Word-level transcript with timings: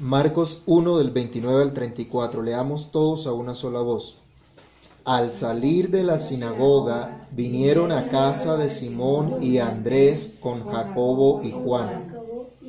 Marcos 0.00 0.62
1 0.66 0.98
del 0.98 1.10
29 1.10 1.60
al 1.60 1.74
34. 1.74 2.40
Leamos 2.40 2.92
todos 2.92 3.26
a 3.26 3.32
una 3.32 3.56
sola 3.56 3.80
voz. 3.80 4.18
Al 5.04 5.32
salir 5.32 5.90
de 5.90 6.04
la 6.04 6.20
sinagoga, 6.20 7.26
vinieron 7.32 7.90
a 7.90 8.08
casa 8.08 8.56
de 8.56 8.70
Simón 8.70 9.38
y 9.42 9.58
Andrés 9.58 10.36
con 10.38 10.68
Jacobo 10.68 11.40
y 11.42 11.50
Juan. 11.50 12.14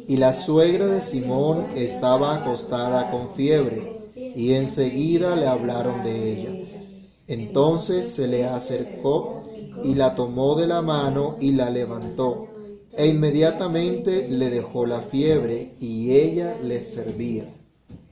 Y 0.08 0.18
la 0.18 0.34
suegra 0.34 0.88
de 0.88 1.02
Simón 1.02 1.68
estaba 1.76 2.34
acostada 2.34 3.12
con 3.12 3.30
fiebre, 3.36 4.10
y 4.16 4.54
enseguida 4.54 5.36
le 5.36 5.46
hablaron 5.46 6.02
de 6.02 6.32
ella. 6.32 6.68
Entonces 7.28 8.12
se 8.12 8.28
le 8.28 8.48
acercó 8.48 9.44
y 9.84 9.94
la 9.94 10.16
tomó 10.16 10.56
de 10.56 10.66
la 10.66 10.82
mano 10.82 11.36
y 11.40 11.52
la 11.52 11.70
levantó 11.70 12.49
e 12.94 13.08
inmediatamente 13.08 14.28
le 14.30 14.50
dejó 14.50 14.86
la 14.86 15.02
fiebre 15.02 15.76
y 15.80 16.12
ella 16.12 16.58
les 16.64 16.92
servía. 16.92 17.46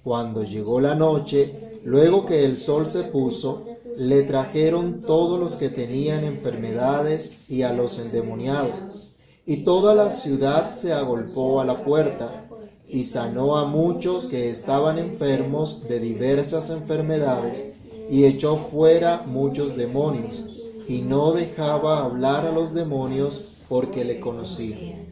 Cuando 0.04 0.44
llegó 0.44 0.80
la 0.80 0.96
noche, 0.96 1.80
luego 1.84 2.26
que 2.26 2.46
el 2.46 2.56
sol 2.56 2.88
se 2.88 3.04
puso, 3.04 3.62
le 3.98 4.24
trajeron 4.24 5.02
todos 5.02 5.40
los 5.40 5.56
que 5.56 5.70
tenían 5.70 6.24
enfermedades 6.24 7.50
y 7.50 7.64
a 7.64 7.74
los 7.74 8.00
endemoniados. 8.00 9.16
Y 9.46 9.64
toda 9.64 9.96
la 9.96 10.10
ciudad 10.10 10.74
se 10.74 10.94
agolpó 10.94 11.60
a 11.62 11.66
la 11.66 11.84
puerta 11.84 12.46
y 12.88 13.06
sanó 13.06 13.58
a 13.58 13.66
muchos 13.66 14.28
que 14.28 14.50
estaban 14.50 14.98
enfermos 14.98 15.88
de 15.88 16.00
diversas 16.00 16.70
enfermedades 16.70 17.78
y 18.10 18.26
echó 18.26 18.58
fuera 18.58 19.24
muchos 19.26 19.76
demonios 19.76 20.62
y 20.88 21.02
no 21.02 21.34
dejaba 21.34 22.00
hablar 22.00 22.46
a 22.46 22.52
los 22.52 22.74
demonios 22.74 23.52
porque 23.70 24.06
le 24.06 24.20
conocía. 24.20 25.06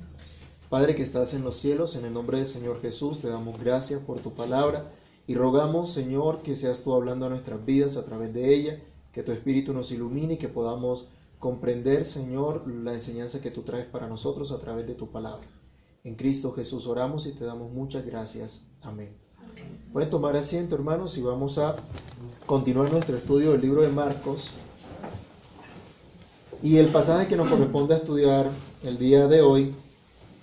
Padre 0.70 0.96
que 0.96 1.04
estás 1.04 1.34
en 1.34 1.44
los 1.44 1.56
cielos, 1.56 1.96
en 1.96 2.06
el 2.06 2.14
nombre 2.14 2.38
del 2.38 2.48
Señor 2.48 2.82
Jesús, 2.82 3.20
te 3.20 3.28
damos 3.28 3.60
gracias 3.60 4.02
por 4.02 4.20
tu 4.20 4.34
palabra 4.34 4.92
y 5.28 5.36
rogamos, 5.36 5.92
Señor, 5.92 6.42
que 6.42 6.56
seas 6.56 6.84
tú 6.84 6.94
hablando 6.94 7.26
a 7.26 7.30
nuestras 7.30 7.64
vidas 7.66 7.98
a 7.98 8.06
través 8.06 8.34
de 8.34 8.54
ella, 8.54 8.80
que 9.12 9.24
tu 9.24 9.32
Espíritu 9.32 9.74
nos 9.74 9.92
ilumine 9.92 10.34
y 10.34 10.38
que 10.38 10.50
podamos 10.50 11.08
comprender, 11.40 12.06
Señor, 12.06 12.68
la 12.68 12.94
enseñanza 12.94 13.42
que 13.42 13.52
tú 13.52 13.62
traes 13.62 13.86
para 13.86 14.08
nosotros 14.08 14.52
a 14.52 14.60
través 14.60 14.88
de 14.88 14.96
tu 14.96 15.12
palabra. 15.12 15.46
En 16.04 16.16
Cristo 16.16 16.52
Jesús 16.54 16.88
oramos 16.88 17.26
y 17.26 17.32
te 17.32 17.46
damos 17.46 17.72
muchas 17.72 18.06
gracias. 18.06 18.62
Amén. 18.82 19.16
Pueden 19.94 20.10
tomar 20.10 20.36
asiento, 20.36 20.76
hermanos, 20.76 21.18
y 21.18 21.22
vamos 21.22 21.58
a 21.58 21.76
continuar 22.46 22.92
nuestro 22.92 23.16
estudio 23.18 23.52
del 23.52 23.62
libro 23.62 23.82
de 23.82 23.90
Marcos. 23.90 24.52
Y 26.66 26.80
el 26.80 26.88
pasaje 26.88 27.28
que 27.28 27.36
nos 27.36 27.48
corresponde 27.48 27.94
estudiar 27.94 28.50
el 28.84 28.98
día 28.98 29.28
de 29.28 29.44
hoy 29.44 29.76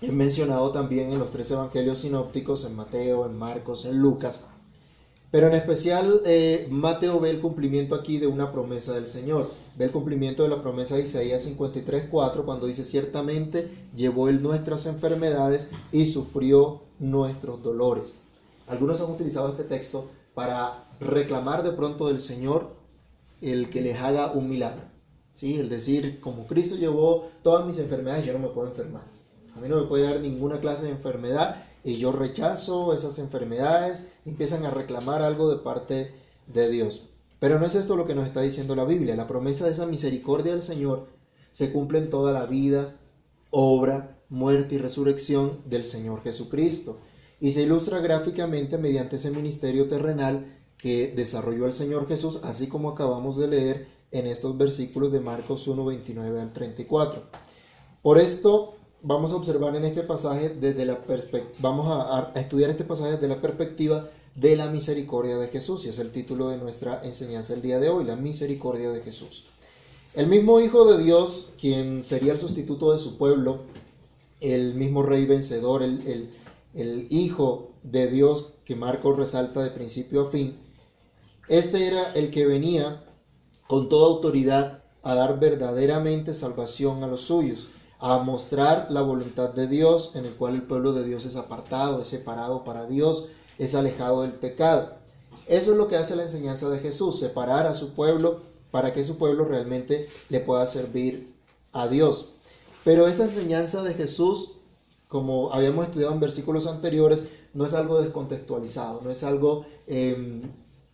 es 0.01 0.13
mencionado 0.13 0.71
también 0.71 1.11
en 1.11 1.19
los 1.19 1.33
tres 1.33 1.51
evangelios 1.51 1.99
sinópticos, 1.99 2.65
en 2.65 2.77
Mateo, 2.77 3.27
en 3.27 3.37
Marcos, 3.37 3.87
en 3.87 3.99
Lucas. 3.99 4.45
Pero 5.33 5.49
en 5.49 5.55
especial 5.55 6.23
eh, 6.25 6.69
Mateo 6.71 7.19
ve 7.19 7.31
el 7.31 7.41
cumplimiento 7.41 7.97
aquí 7.97 8.19
de 8.19 8.29
una 8.29 8.53
promesa 8.53 8.93
del 8.93 9.09
Señor. 9.09 9.51
Ve 9.77 9.87
el 9.87 9.91
cumplimiento 9.91 10.45
de 10.45 10.51
la 10.51 10.63
promesa 10.63 10.95
de 10.95 11.03
Isaías 11.03 11.45
53.4 11.45 12.45
cuando 12.45 12.69
dice, 12.69 12.85
ciertamente 12.85 13.89
llevó 13.97 14.29
él 14.29 14.45
nuestras 14.45 14.87
enfermedades 14.87 15.71
y 15.91 16.07
sufrió 16.07 16.83
nuestros 17.01 17.65
dolores. 17.65 18.05
Algunos 18.69 19.01
han 19.01 19.11
utilizado 19.11 19.49
este 19.49 19.65
texto 19.65 20.09
para 20.35 20.85
reclamar 21.01 21.65
de 21.65 21.73
pronto 21.73 22.07
del 22.07 22.21
Señor 22.21 22.77
el 23.41 23.71
que 23.71 23.81
les 23.81 23.99
haga 23.99 24.31
un 24.31 24.49
milagro. 24.49 24.92
¿Sí? 25.35 25.59
El 25.59 25.69
decir, 25.69 26.21
como 26.21 26.47
Cristo 26.47 26.77
llevó 26.77 27.29
todas 27.43 27.67
mis 27.67 27.79
enfermedades, 27.79 28.25
yo 28.25 28.33
no 28.33 28.39
me 28.39 28.49
puedo 28.49 28.69
enfermar. 28.69 29.03
A 29.57 29.61
mí 29.61 29.69
no 29.69 29.81
me 29.81 29.87
puede 29.87 30.05
dar 30.05 30.21
ninguna 30.21 30.61
clase 30.61 30.87
de 30.87 30.93
enfermedad 30.93 31.65
y 31.85 31.99
yo 31.99 32.13
rechazo 32.13 32.95
esas 32.95 33.19
enfermedades, 33.19 34.09
empiezan 34.25 34.65
a 34.65 34.71
reclamar 34.71 35.23
algo 35.23 35.51
de 35.51 35.63
parte 35.63 36.15
de 36.47 36.71
Dios. 36.71 37.09
Pero 37.39 37.59
no 37.59 37.67
es 37.67 37.75
esto 37.75 37.97
lo 37.97 38.07
que 38.07 38.15
nos 38.15 38.27
está 38.27 38.41
diciendo 38.41 38.77
la 38.77 38.85
Biblia. 38.85 39.17
La 39.17 39.27
promesa 39.27 39.65
de 39.65 39.73
esa 39.73 39.87
misericordia 39.87 40.53
del 40.53 40.63
Señor 40.63 41.09
se 41.51 41.73
cumple 41.73 41.99
en 41.99 42.09
toda 42.09 42.33
la 42.33 42.47
vida, 42.47 42.97
obra, 43.51 44.19
muerte 44.29 44.77
y 44.77 44.79
resurrección 44.79 45.59
del 45.67 45.85
Señor 45.85 46.23
Jesucristo. 46.23 47.01
Y 47.41 47.51
se 47.51 47.63
ilustra 47.63 47.99
gráficamente 47.99 48.79
mediante 48.79 49.17
ese 49.17 49.33
ministerio 49.33 49.89
terrenal 49.89 50.57
que 50.79 51.13
desarrolló 51.15 51.67
el 51.67 51.73
Señor 51.73 52.07
Jesús, 52.07 52.41
así 52.45 52.69
como 52.69 52.91
acabamos 52.91 53.37
de 53.37 53.49
leer 53.49 53.89
en 54.13 54.27
estos 54.27 54.57
versículos 54.57 55.11
de 55.11 55.21
Marcos 55.21 55.67
1, 55.67 55.85
29 55.85 56.41
al 56.41 56.53
34. 56.53 57.23
Por 58.03 58.19
esto 58.19 58.75
vamos 59.03 59.33
a 59.33 59.37
observar 59.37 59.75
en 59.75 59.85
este 59.85 60.03
pasaje 60.03 60.51
desde 60.51 60.85
la 60.85 61.01
vamos 61.59 61.89
a, 61.89 62.31
a, 62.35 62.41
estudiar 62.41 62.71
este 62.71 62.85
pasaje 62.85 63.13
desde 63.13 63.29
la 63.29 63.41
perspectiva 63.41 64.09
de 64.35 64.55
la 64.57 64.71
misericordia 64.71 65.37
de 65.37 65.49
Jesús, 65.49 65.85
y 65.85 65.89
es 65.89 65.99
el 65.99 66.11
título 66.11 66.49
de 66.49 66.59
nuestra 66.59 67.03
enseñanza 67.05 67.55
el 67.55 67.63
día 67.63 67.79
de 67.79 67.89
hoy, 67.89 68.05
la 68.05 68.17
misericordia 68.17 68.91
de 68.91 69.01
Jesús. 69.01 69.47
El 70.15 70.27
mismo 70.27 70.61
Hijo 70.61 70.85
de 70.85 71.03
Dios, 71.03 71.51
quien 71.61 72.05
sería 72.05 72.35
el 72.35 72.39
sustituto 72.41 72.93
de 72.93 72.99
su 72.99 73.17
pueblo, 73.19 73.61
el 74.41 74.75
mismo 74.75 75.03
Rey 75.03 75.25
vencedor, 75.25 75.83
el, 75.83 76.07
el, 76.07 76.31
el 76.75 77.07
Hijo 77.11 77.71
de 77.83 78.09
Dios 78.09 78.53
que 78.65 78.77
Marcos 78.77 79.17
resalta 79.17 79.63
de 79.63 79.71
principio 79.71 80.29
a 80.29 80.31
fin, 80.31 80.57
este 81.49 81.87
era 81.87 82.13
el 82.15 82.31
que 82.31 82.47
venía 82.47 83.05
con 83.67 83.89
toda 83.89 84.09
autoridad 84.09 84.83
a 85.03 85.15
dar 85.15 85.39
verdaderamente 85.41 86.33
salvación 86.33 87.03
a 87.03 87.07
los 87.07 87.23
suyos, 87.23 87.69
a 87.99 88.19
mostrar 88.19 88.89
la 88.91 89.03
voluntad 89.03 89.51
de 89.51 89.69
Dios 89.69 90.17
en 90.17 90.27
el 90.27 90.33
cual 90.33 90.55
el 90.55 90.63
pueblo 90.63 90.93
de 90.93 91.05
Dios 91.05 91.25
es 91.25 91.37
apartado, 91.37 92.01
es 92.01 92.09
separado 92.09 92.65
para 92.65 92.87
Dios, 92.87 93.29
es 93.59 93.75
alejado 93.75 94.23
del 94.23 94.33
pecado. 94.33 94.95
Eso 95.47 95.73
es 95.73 95.77
lo 95.77 95.89
que 95.89 95.97
hace 95.97 96.17
la 96.17 96.23
enseñanza 96.23 96.69
de 96.71 96.79
Jesús, 96.79 97.19
separar 97.19 97.67
a 97.67 97.75
su 97.75 97.95
pueblo 97.95 98.41
para 98.71 98.93
que 98.93 99.05
su 99.05 99.19
pueblo 99.19 99.45
realmente 99.45 100.07
le 100.29 100.41
pueda 100.41 100.67
servir 100.67 101.35
a 101.73 101.89
Dios. 101.89 102.31
Pero 102.85 103.07
esa 103.07 103.25
enseñanza 103.25 103.83
de 103.83 103.95
Jesús, 103.95 104.53
como 105.09 105.53
habíamos 105.53 105.87
estudiado 105.87 106.13
en 106.13 106.21
versículos 106.21 106.67
anteriores, 106.67 107.25
no 107.55 107.67
es 107.67 107.75
algo 107.75 108.01
descontextualizado, 108.01 109.01
no 109.03 109.11
es 109.11 109.23
algo 109.25 109.67
eh, 109.87 110.43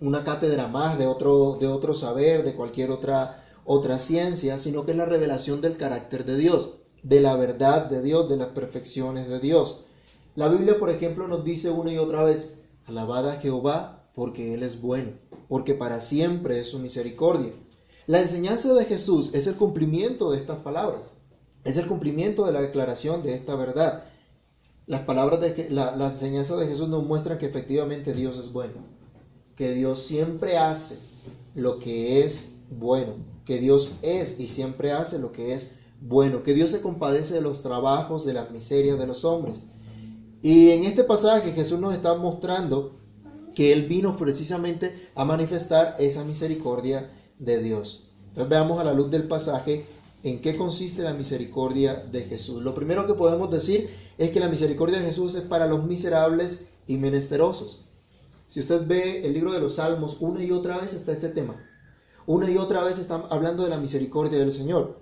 una 0.01 0.25
cátedra 0.25 0.69
más 0.69 0.99
de 0.99 1.07
otro, 1.07 1.57
de 1.61 1.67
otro 1.67 1.95
saber, 1.95 2.45
de 2.45 2.55
cualquier 2.55 2.91
otra, 2.91 3.45
otra 3.65 3.99
ciencia, 3.99 4.59
sino 4.59 4.85
que 4.85 4.93
es 4.93 4.97
la 4.97 5.05
revelación 5.05 5.61
del 5.61 5.77
carácter 5.77 6.25
de 6.25 6.37
Dios, 6.37 6.77
de 7.03 7.21
la 7.21 7.35
verdad 7.37 7.87
de 7.87 8.01
Dios, 8.01 8.29
de 8.29 8.37
las 8.37 8.49
perfecciones 8.49 9.29
de 9.29 9.41
Dios. 9.41 9.85
La 10.37 10.49
Biblia, 10.49 10.79
por 10.79 10.91
ejemplo, 10.91 11.27
nos 11.27 11.45
dice 11.45 11.71
una 11.71 11.93
y 11.93 11.99
otra 11.99 12.23
vez, 12.23 12.61
alabad 12.87 13.29
a 13.29 13.41
Jehová 13.41 14.09
porque 14.15 14.55
Él 14.55 14.63
es 14.63 14.81
bueno, 14.81 15.13
porque 15.49 15.75
para 15.75 16.01
siempre 16.01 16.61
es 16.61 16.71
su 16.71 16.79
misericordia. 16.79 17.53
La 18.07 18.21
enseñanza 18.21 18.73
de 18.75 18.85
Jesús 18.85 19.35
es 19.35 19.47
el 19.47 19.57
cumplimiento 19.57 20.31
de 20.31 20.39
estas 20.39 20.59
palabras, 20.59 21.03
es 21.65 21.77
el 21.77 21.87
cumplimiento 21.87 22.47
de 22.47 22.53
la 22.53 22.61
declaración 22.61 23.23
de 23.23 23.35
esta 23.35 23.57
verdad. 23.57 24.05
Las 24.87 25.03
palabras 25.03 25.41
de 25.41 25.69
la, 25.71 25.95
la 25.97 26.07
enseñanza 26.07 26.57
de 26.57 26.69
Jesús 26.69 26.89
nos 26.89 27.05
muestran 27.05 27.37
que 27.37 27.47
efectivamente 27.47 28.15
Dios 28.15 28.39
es 28.39 28.53
bueno 28.53 28.98
que 29.59 29.75
Dios 29.75 29.99
siempre 30.05 30.57
hace 30.57 31.01
lo 31.57 31.81
que 31.81 32.25
es 32.25 32.53
bueno, 32.71 33.15
que 33.45 33.59
Dios 33.59 33.97
es 34.03 34.39
y 34.39 34.47
siempre 34.47 34.93
hace 34.93 35.19
lo 35.19 35.33
que 35.33 35.53
es 35.53 35.73
bueno, 36.01 36.45
que 36.45 36.55
Dios 36.55 36.71
se 36.71 36.81
compadece 36.81 37.35
de 37.35 37.41
los 37.41 37.61
trabajos, 37.61 38.25
de 38.25 38.35
las 38.35 38.53
miserias 38.53 39.01
de 39.01 39.09
los 39.09 39.25
hombres. 39.25 39.57
Y 40.43 40.71
en 40.71 40.85
este 40.85 41.03
pasaje 41.03 41.51
Jesús 41.51 41.81
nos 41.81 41.93
está 41.93 42.15
mostrando 42.15 43.01
que 43.57 43.73
Él 43.73 43.89
vino 43.89 44.17
precisamente 44.17 45.09
a 45.17 45.25
manifestar 45.25 45.97
esa 45.99 46.23
misericordia 46.23 47.11
de 47.41 47.61
Dios. 47.61 48.09
Entonces 48.29 48.49
veamos 48.49 48.79
a 48.79 48.85
la 48.85 48.95
luz 48.95 49.11
del 49.11 49.27
pasaje 49.27 49.87
en 50.23 50.41
qué 50.41 50.57
consiste 50.57 51.03
la 51.03 51.15
misericordia 51.15 51.97
de 51.97 52.23
Jesús. 52.23 52.63
Lo 52.63 52.77
primero 52.77 53.09
que 53.09 53.15
podemos 53.15 53.51
decir 53.51 53.91
es 54.19 54.31
que 54.31 54.39
la 54.39 54.49
misericordia 54.49 55.01
de 55.01 55.07
Jesús 55.07 55.35
es 55.35 55.43
para 55.43 55.67
los 55.67 55.85
miserables 55.85 56.67
y 56.87 56.99
menesterosos. 56.99 57.88
Si 58.49 58.61
usted 58.61 58.87
ve 58.87 59.27
el 59.27 59.35
libro 59.35 59.53
de 59.53 59.61
los 59.61 59.75
Salmos, 59.75 60.19
una 60.21 60.43
y 60.43 60.51
otra 60.51 60.79
vez 60.79 60.95
está 60.95 61.13
este 61.13 61.29
tema. 61.29 61.57
Una 62.27 62.51
y 62.51 62.57
otra 62.57 62.83
vez 62.85 62.99
están 62.99 63.25
hablando 63.31 63.65
de 63.65 63.71
la 63.71 63.79
misericordia 63.79 64.39
del 64.39 64.53
Señor. 64.53 65.01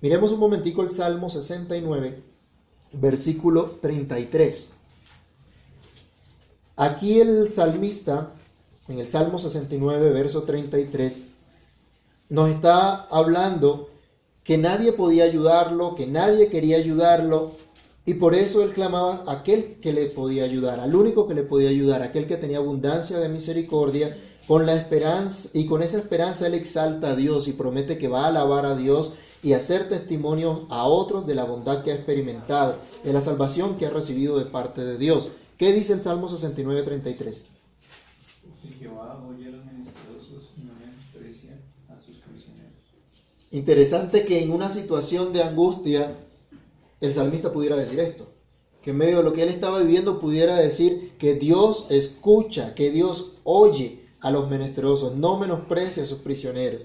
Miremos 0.00 0.32
un 0.32 0.40
momentico 0.40 0.82
el 0.82 0.90
Salmo 0.90 1.28
69, 1.28 2.22
versículo 2.92 3.78
33. 3.80 4.72
Aquí 6.76 7.20
el 7.20 7.50
salmista, 7.50 8.32
en 8.88 8.98
el 8.98 9.06
Salmo 9.06 9.38
69, 9.38 10.10
verso 10.10 10.42
33, 10.42 11.24
nos 12.28 12.50
está 12.50 13.02
hablando 13.04 13.88
que 14.42 14.58
nadie 14.58 14.92
podía 14.92 15.24
ayudarlo, 15.24 15.94
que 15.94 16.06
nadie 16.06 16.50
quería 16.50 16.76
ayudarlo, 16.76 17.52
y 18.06 18.14
por 18.14 18.34
eso 18.34 18.62
él 18.62 18.72
clamaba 18.72 19.24
a 19.26 19.40
aquel 19.40 19.80
que 19.80 19.92
le 19.92 20.06
podía 20.06 20.44
ayudar, 20.44 20.80
al 20.80 20.94
único 20.94 21.26
que 21.26 21.34
le 21.34 21.42
podía 21.42 21.70
ayudar, 21.70 22.02
aquel 22.02 22.26
que 22.26 22.36
tenía 22.36 22.58
abundancia 22.58 23.18
de 23.18 23.30
misericordia, 23.30 24.16
con 24.46 24.66
la 24.66 24.74
esperanza, 24.74 25.48
y 25.54 25.64
con 25.64 25.82
esa 25.82 25.98
esperanza 25.98 26.46
él 26.46 26.54
exalta 26.54 27.12
a 27.12 27.16
Dios 27.16 27.48
y 27.48 27.52
promete 27.52 27.96
que 27.96 28.08
va 28.08 28.24
a 28.24 28.28
alabar 28.28 28.66
a 28.66 28.76
Dios 28.76 29.14
y 29.42 29.54
hacer 29.54 29.88
testimonio 29.88 30.66
a 30.68 30.84
otros 30.84 31.26
de 31.26 31.34
la 31.34 31.44
bondad 31.44 31.82
que 31.82 31.92
ha 31.92 31.94
experimentado, 31.94 32.76
de 33.02 33.12
la 33.12 33.22
salvación 33.22 33.78
que 33.78 33.86
ha 33.86 33.90
recibido 33.90 34.38
de 34.38 34.44
parte 34.44 34.82
de 34.84 34.98
Dios. 34.98 35.28
¿Qué 35.56 35.72
dice 35.72 35.94
el 35.94 36.02
Salmo 36.02 36.28
69, 36.28 36.82
33? 36.82 37.46
Jehová 38.78 39.22
oye 39.26 39.48
a 39.48 39.50
los 39.50 39.64
menesterosos 39.64 40.50
y 40.58 40.64
no 40.64 40.72
menosprecia 40.74 41.58
a 41.88 42.00
sus 42.00 42.16
prisioneros. 42.16 42.72
Interesante 43.50 44.26
que 44.26 44.42
en 44.42 44.50
una 44.50 44.68
situación 44.68 45.32
de 45.32 45.42
angustia 45.42 46.16
el 47.04 47.14
salmista 47.14 47.52
pudiera 47.52 47.76
decir 47.76 48.00
esto, 48.00 48.26
que 48.82 48.90
en 48.90 48.98
medio 48.98 49.18
de 49.18 49.24
lo 49.24 49.32
que 49.32 49.42
él 49.42 49.48
estaba 49.48 49.78
viviendo 49.78 50.20
pudiera 50.20 50.56
decir 50.56 51.14
que 51.18 51.34
Dios 51.34 51.86
escucha, 51.90 52.74
que 52.74 52.90
Dios 52.90 53.38
oye 53.44 54.04
a 54.20 54.30
los 54.30 54.48
menesterosos, 54.48 55.16
no 55.16 55.38
menosprecia 55.38 56.02
a 56.02 56.06
sus 56.06 56.18
prisioneros. 56.18 56.82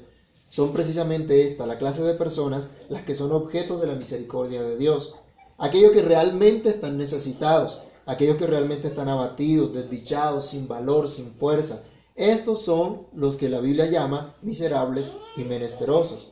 Son 0.50 0.74
precisamente 0.74 1.46
esta, 1.46 1.66
la 1.66 1.78
clase 1.78 2.04
de 2.04 2.16
personas, 2.16 2.72
las 2.90 3.04
que 3.04 3.16
son 3.16 3.32
objetos 3.32 3.80
de 3.80 3.88
la 3.88 3.96
misericordia 3.96 4.62
de 4.64 4.78
Dios. 4.78 5.16
Aquellos 5.58 5.92
que 5.92 6.02
realmente 6.02 6.70
están 6.70 6.98
necesitados, 6.98 7.84
aquellos 8.06 8.38
que 8.38 8.48
realmente 8.48 8.88
están 8.88 9.10
abatidos, 9.10 9.74
desdichados, 9.74 10.48
sin 10.48 10.68
valor, 10.68 11.08
sin 11.08 11.34
fuerza. 11.34 11.84
Estos 12.16 12.62
son 12.64 13.04
los 13.14 13.36
que 13.36 13.48
la 13.48 13.62
Biblia 13.62 13.86
llama 13.86 14.36
miserables 14.42 15.12
y 15.38 15.42
menesterosos. 15.42 16.32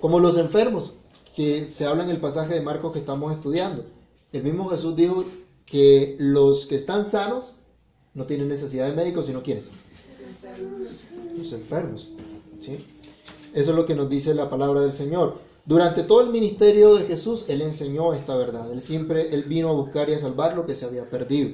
Como 0.00 0.18
los 0.18 0.36
enfermos, 0.36 0.98
que 1.34 1.70
se 1.70 1.86
habla 1.86 2.04
en 2.04 2.10
el 2.10 2.20
pasaje 2.20 2.54
de 2.54 2.60
Marcos 2.60 2.92
que 2.92 2.98
estamos 2.98 3.32
estudiando. 3.32 3.84
El 4.32 4.42
mismo 4.42 4.68
Jesús 4.68 4.96
dijo 4.96 5.24
que 5.66 6.16
los 6.18 6.66
que 6.66 6.76
están 6.76 7.04
sanos 7.04 7.54
no 8.14 8.26
tienen 8.26 8.48
necesidad 8.48 8.88
de 8.88 8.94
médicos, 8.94 9.26
sino 9.26 9.42
quienes? 9.42 9.70
Los 11.36 11.52
enfermos. 11.52 12.08
¿sí? 12.60 12.84
Eso 13.54 13.70
es 13.70 13.76
lo 13.76 13.86
que 13.86 13.94
nos 13.94 14.08
dice 14.08 14.34
la 14.34 14.50
palabra 14.50 14.80
del 14.82 14.92
Señor. 14.92 15.38
Durante 15.64 16.02
todo 16.02 16.22
el 16.22 16.30
ministerio 16.30 16.96
de 16.96 17.04
Jesús, 17.04 17.46
Él 17.48 17.62
enseñó 17.62 18.14
esta 18.14 18.36
verdad. 18.36 18.70
Él 18.72 18.82
siempre, 18.82 19.34
Él 19.34 19.44
vino 19.44 19.68
a 19.68 19.72
buscar 19.72 20.10
y 20.10 20.14
a 20.14 20.18
salvar 20.18 20.56
lo 20.56 20.66
que 20.66 20.74
se 20.74 20.84
había 20.84 21.08
perdido. 21.08 21.50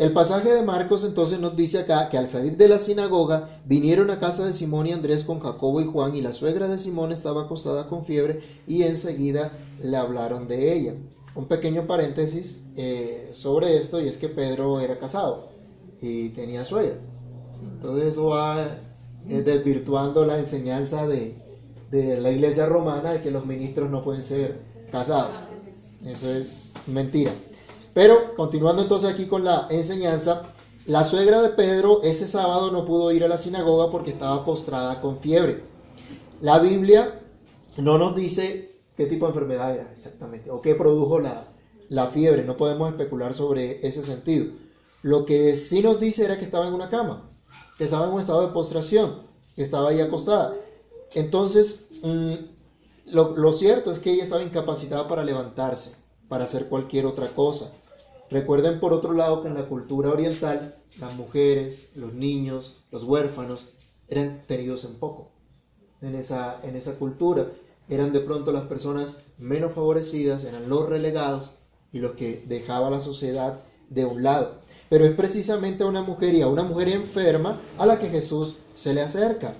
El 0.00 0.14
pasaje 0.14 0.50
de 0.50 0.62
Marcos 0.62 1.04
entonces 1.04 1.40
nos 1.40 1.54
dice 1.54 1.80
acá 1.80 2.08
que 2.08 2.16
al 2.16 2.26
salir 2.26 2.56
de 2.56 2.68
la 2.68 2.78
sinagoga 2.78 3.60
vinieron 3.66 4.08
a 4.08 4.18
casa 4.18 4.46
de 4.46 4.54
Simón 4.54 4.86
y 4.86 4.92
Andrés 4.92 5.24
con 5.24 5.40
Jacobo 5.40 5.78
y 5.82 5.84
Juan 5.84 6.14
y 6.14 6.22
la 6.22 6.32
suegra 6.32 6.68
de 6.68 6.78
Simón 6.78 7.12
estaba 7.12 7.42
acostada 7.42 7.86
con 7.86 8.06
fiebre 8.06 8.40
y 8.66 8.84
enseguida 8.84 9.52
le 9.82 9.98
hablaron 9.98 10.48
de 10.48 10.72
ella. 10.72 10.94
Un 11.34 11.48
pequeño 11.48 11.86
paréntesis 11.86 12.62
eh, 12.76 13.28
sobre 13.32 13.76
esto 13.76 14.00
y 14.00 14.08
es 14.08 14.16
que 14.16 14.30
Pedro 14.30 14.80
era 14.80 14.98
casado 14.98 15.50
y 16.00 16.30
tenía 16.30 16.64
suegra. 16.64 16.96
Entonces 17.60 18.14
eso 18.14 18.28
va 18.28 18.78
eh, 19.28 19.42
desvirtuando 19.42 20.24
la 20.24 20.38
enseñanza 20.38 21.06
de, 21.06 21.36
de 21.90 22.22
la 22.22 22.30
iglesia 22.30 22.64
romana 22.64 23.12
de 23.12 23.20
que 23.20 23.30
los 23.30 23.44
ministros 23.44 23.90
no 23.90 24.02
pueden 24.02 24.22
ser 24.22 24.62
casados. 24.90 25.42
Eso 26.06 26.32
es 26.32 26.72
mentira. 26.86 27.32
Pero 27.94 28.34
continuando 28.36 28.82
entonces 28.82 29.10
aquí 29.10 29.26
con 29.26 29.44
la 29.44 29.66
enseñanza, 29.70 30.52
la 30.86 31.04
suegra 31.04 31.42
de 31.42 31.50
Pedro 31.50 32.02
ese 32.02 32.26
sábado 32.26 32.70
no 32.70 32.84
pudo 32.84 33.12
ir 33.12 33.24
a 33.24 33.28
la 33.28 33.38
sinagoga 33.38 33.90
porque 33.90 34.10
estaba 34.10 34.44
postrada 34.44 35.00
con 35.00 35.18
fiebre. 35.18 35.62
La 36.40 36.58
Biblia 36.58 37.20
no 37.76 37.98
nos 37.98 38.16
dice 38.16 38.80
qué 38.96 39.06
tipo 39.06 39.26
de 39.26 39.32
enfermedad 39.32 39.74
era 39.74 39.92
exactamente 39.92 40.50
o 40.50 40.60
qué 40.62 40.74
produjo 40.74 41.20
la, 41.20 41.48
la 41.88 42.06
fiebre. 42.08 42.44
No 42.44 42.56
podemos 42.56 42.88
especular 42.88 43.34
sobre 43.34 43.86
ese 43.86 44.02
sentido. 44.02 44.52
Lo 45.02 45.26
que 45.26 45.54
sí 45.56 45.82
nos 45.82 46.00
dice 46.00 46.24
era 46.24 46.38
que 46.38 46.44
estaba 46.44 46.66
en 46.66 46.74
una 46.74 46.90
cama, 46.90 47.30
que 47.76 47.84
estaba 47.84 48.06
en 48.06 48.12
un 48.12 48.20
estado 48.20 48.46
de 48.46 48.52
postración, 48.52 49.22
que 49.54 49.62
estaba 49.62 49.90
ahí 49.90 50.00
acostada. 50.00 50.54
Entonces, 51.14 51.88
mm, 52.02 52.34
lo, 53.06 53.36
lo 53.36 53.52
cierto 53.52 53.90
es 53.90 53.98
que 53.98 54.12
ella 54.12 54.24
estaba 54.24 54.42
incapacitada 54.42 55.08
para 55.08 55.24
levantarse, 55.24 55.96
para 56.28 56.44
hacer 56.44 56.68
cualquier 56.68 57.06
otra 57.06 57.28
cosa. 57.28 57.72
Recuerden 58.30 58.78
por 58.78 58.92
otro 58.92 59.12
lado 59.12 59.42
que 59.42 59.48
en 59.48 59.54
la 59.54 59.66
cultura 59.66 60.10
oriental 60.10 60.76
las 61.00 61.16
mujeres, 61.16 61.90
los 61.96 62.14
niños, 62.14 62.76
los 62.92 63.02
huérfanos 63.02 63.66
eran 64.08 64.44
tenidos 64.46 64.84
en 64.84 64.94
poco. 64.94 65.30
En 66.00 66.14
esa, 66.14 66.60
en 66.62 66.76
esa 66.76 66.94
cultura 66.94 67.48
eran 67.88 68.12
de 68.12 68.20
pronto 68.20 68.52
las 68.52 68.64
personas 68.64 69.16
menos 69.36 69.72
favorecidas, 69.72 70.44
eran 70.44 70.68
los 70.68 70.88
relegados 70.88 71.56
y 71.92 71.98
los 71.98 72.12
que 72.12 72.44
dejaba 72.46 72.88
la 72.88 73.00
sociedad 73.00 73.60
de 73.88 74.04
un 74.04 74.22
lado. 74.22 74.60
Pero 74.88 75.04
es 75.04 75.14
precisamente 75.14 75.82
a 75.82 75.88
una 75.88 76.02
mujer 76.02 76.34
y 76.34 76.42
a 76.42 76.48
una 76.48 76.62
mujer 76.62 76.88
enferma 76.88 77.60
a 77.78 77.86
la 77.86 77.98
que 77.98 78.10
Jesús 78.10 78.58
se 78.76 78.94
le 78.94 79.00
acerca, 79.00 79.54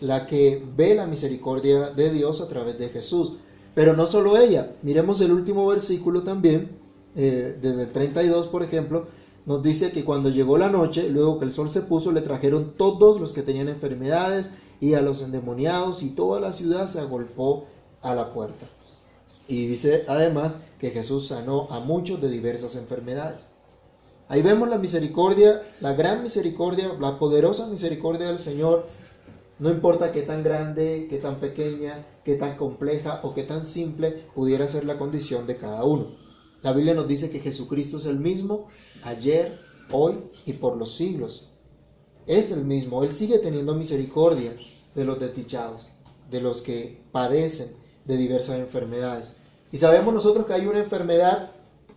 la 0.00 0.26
que 0.26 0.62
ve 0.76 0.94
la 0.94 1.06
misericordia 1.06 1.90
de 1.90 2.10
Dios 2.10 2.40
a 2.40 2.48
través 2.48 2.78
de 2.78 2.88
Jesús. 2.88 3.36
Pero 3.74 3.94
no 3.94 4.06
solo 4.06 4.38
ella, 4.38 4.72
miremos 4.82 5.20
el 5.20 5.32
último 5.32 5.66
versículo 5.66 6.22
también, 6.22 6.83
eh, 7.16 7.58
desde 7.60 7.82
el 7.82 7.92
32, 7.92 8.48
por 8.48 8.62
ejemplo, 8.62 9.06
nos 9.46 9.62
dice 9.62 9.92
que 9.92 10.04
cuando 10.04 10.30
llegó 10.30 10.56
la 10.56 10.70
noche, 10.70 11.08
luego 11.08 11.38
que 11.38 11.44
el 11.44 11.52
sol 11.52 11.70
se 11.70 11.82
puso, 11.82 12.12
le 12.12 12.22
trajeron 12.22 12.74
todos 12.76 13.20
los 13.20 13.32
que 13.32 13.42
tenían 13.42 13.68
enfermedades 13.68 14.52
y 14.80 14.94
a 14.94 15.02
los 15.02 15.22
endemoniados 15.22 16.02
y 16.02 16.10
toda 16.10 16.40
la 16.40 16.52
ciudad 16.52 16.88
se 16.88 17.00
agolpó 17.00 17.66
a 18.02 18.14
la 18.14 18.32
puerta. 18.32 18.66
Y 19.46 19.66
dice 19.66 20.04
además 20.08 20.58
que 20.80 20.90
Jesús 20.90 21.28
sanó 21.28 21.68
a 21.70 21.80
muchos 21.80 22.20
de 22.20 22.28
diversas 22.28 22.76
enfermedades. 22.76 23.48
Ahí 24.28 24.40
vemos 24.40 24.68
la 24.70 24.78
misericordia, 24.78 25.62
la 25.80 25.92
gran 25.92 26.22
misericordia, 26.22 26.94
la 26.98 27.18
poderosa 27.18 27.66
misericordia 27.66 28.28
del 28.28 28.38
Señor. 28.38 28.86
No 29.58 29.70
importa 29.70 30.12
qué 30.12 30.22
tan 30.22 30.42
grande, 30.42 31.06
qué 31.10 31.18
tan 31.18 31.36
pequeña, 31.36 32.06
qué 32.24 32.36
tan 32.36 32.56
compleja 32.56 33.20
o 33.22 33.34
qué 33.34 33.42
tan 33.42 33.66
simple 33.66 34.24
pudiera 34.34 34.66
ser 34.66 34.86
la 34.86 34.96
condición 34.96 35.46
de 35.46 35.58
cada 35.58 35.84
uno. 35.84 36.06
La 36.64 36.72
Biblia 36.72 36.94
nos 36.94 37.06
dice 37.06 37.28
que 37.28 37.40
Jesucristo 37.40 37.98
es 37.98 38.06
el 38.06 38.18
mismo 38.18 38.68
ayer, 39.02 39.60
hoy 39.92 40.14
y 40.46 40.54
por 40.54 40.78
los 40.78 40.94
siglos. 40.94 41.50
Es 42.26 42.52
el 42.52 42.64
mismo. 42.64 43.04
Él 43.04 43.12
sigue 43.12 43.38
teniendo 43.38 43.74
misericordia 43.74 44.56
de 44.94 45.04
los 45.04 45.20
desdichados, 45.20 45.82
de 46.30 46.40
los 46.40 46.62
que 46.62 47.02
padecen 47.12 47.76
de 48.06 48.16
diversas 48.16 48.58
enfermedades. 48.60 49.32
Y 49.72 49.76
sabemos 49.76 50.14
nosotros 50.14 50.46
que 50.46 50.54
hay 50.54 50.64
una 50.64 50.78
enfermedad 50.78 51.50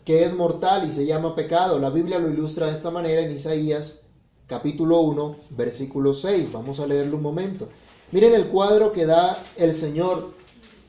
que 0.03 0.25
es 0.25 0.35
mortal 0.35 0.85
y 0.85 0.91
se 0.91 1.05
llama 1.05 1.33
pecado. 1.33 1.79
La 1.79 1.89
Biblia 1.89 2.19
lo 2.19 2.29
ilustra 2.29 2.67
de 2.67 2.73
esta 2.73 2.91
manera 2.91 3.21
en 3.21 3.31
Isaías 3.31 4.01
capítulo 4.47 4.99
1, 4.99 5.35
versículo 5.51 6.13
6. 6.13 6.51
Vamos 6.51 6.81
a 6.81 6.87
leerlo 6.87 7.15
un 7.15 7.23
momento. 7.23 7.69
Miren 8.11 8.33
el 8.33 8.47
cuadro 8.47 8.91
que 8.91 9.05
da 9.05 9.41
el 9.55 9.73
Señor 9.73 10.33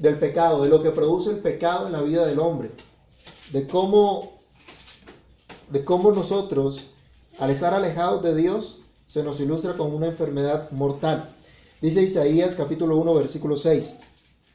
del 0.00 0.18
pecado, 0.18 0.64
de 0.64 0.68
lo 0.68 0.82
que 0.82 0.90
produce 0.90 1.30
el 1.30 1.38
pecado 1.38 1.86
en 1.86 1.92
la 1.92 2.02
vida 2.02 2.26
del 2.26 2.40
hombre 2.40 2.72
de 3.52 3.66
cómo, 3.66 4.32
de 5.70 5.84
cómo 5.84 6.12
nosotros, 6.12 6.90
al 7.38 7.50
estar 7.50 7.74
alejados 7.74 8.22
de 8.22 8.34
Dios, 8.34 8.80
se 9.06 9.22
nos 9.22 9.40
ilustra 9.40 9.74
con 9.74 9.94
una 9.94 10.06
enfermedad 10.06 10.70
mortal. 10.70 11.24
Dice 11.80 12.02
Isaías 12.02 12.54
capítulo 12.54 12.96
1 12.96 13.14
versículo 13.14 13.56
6, 13.56 13.94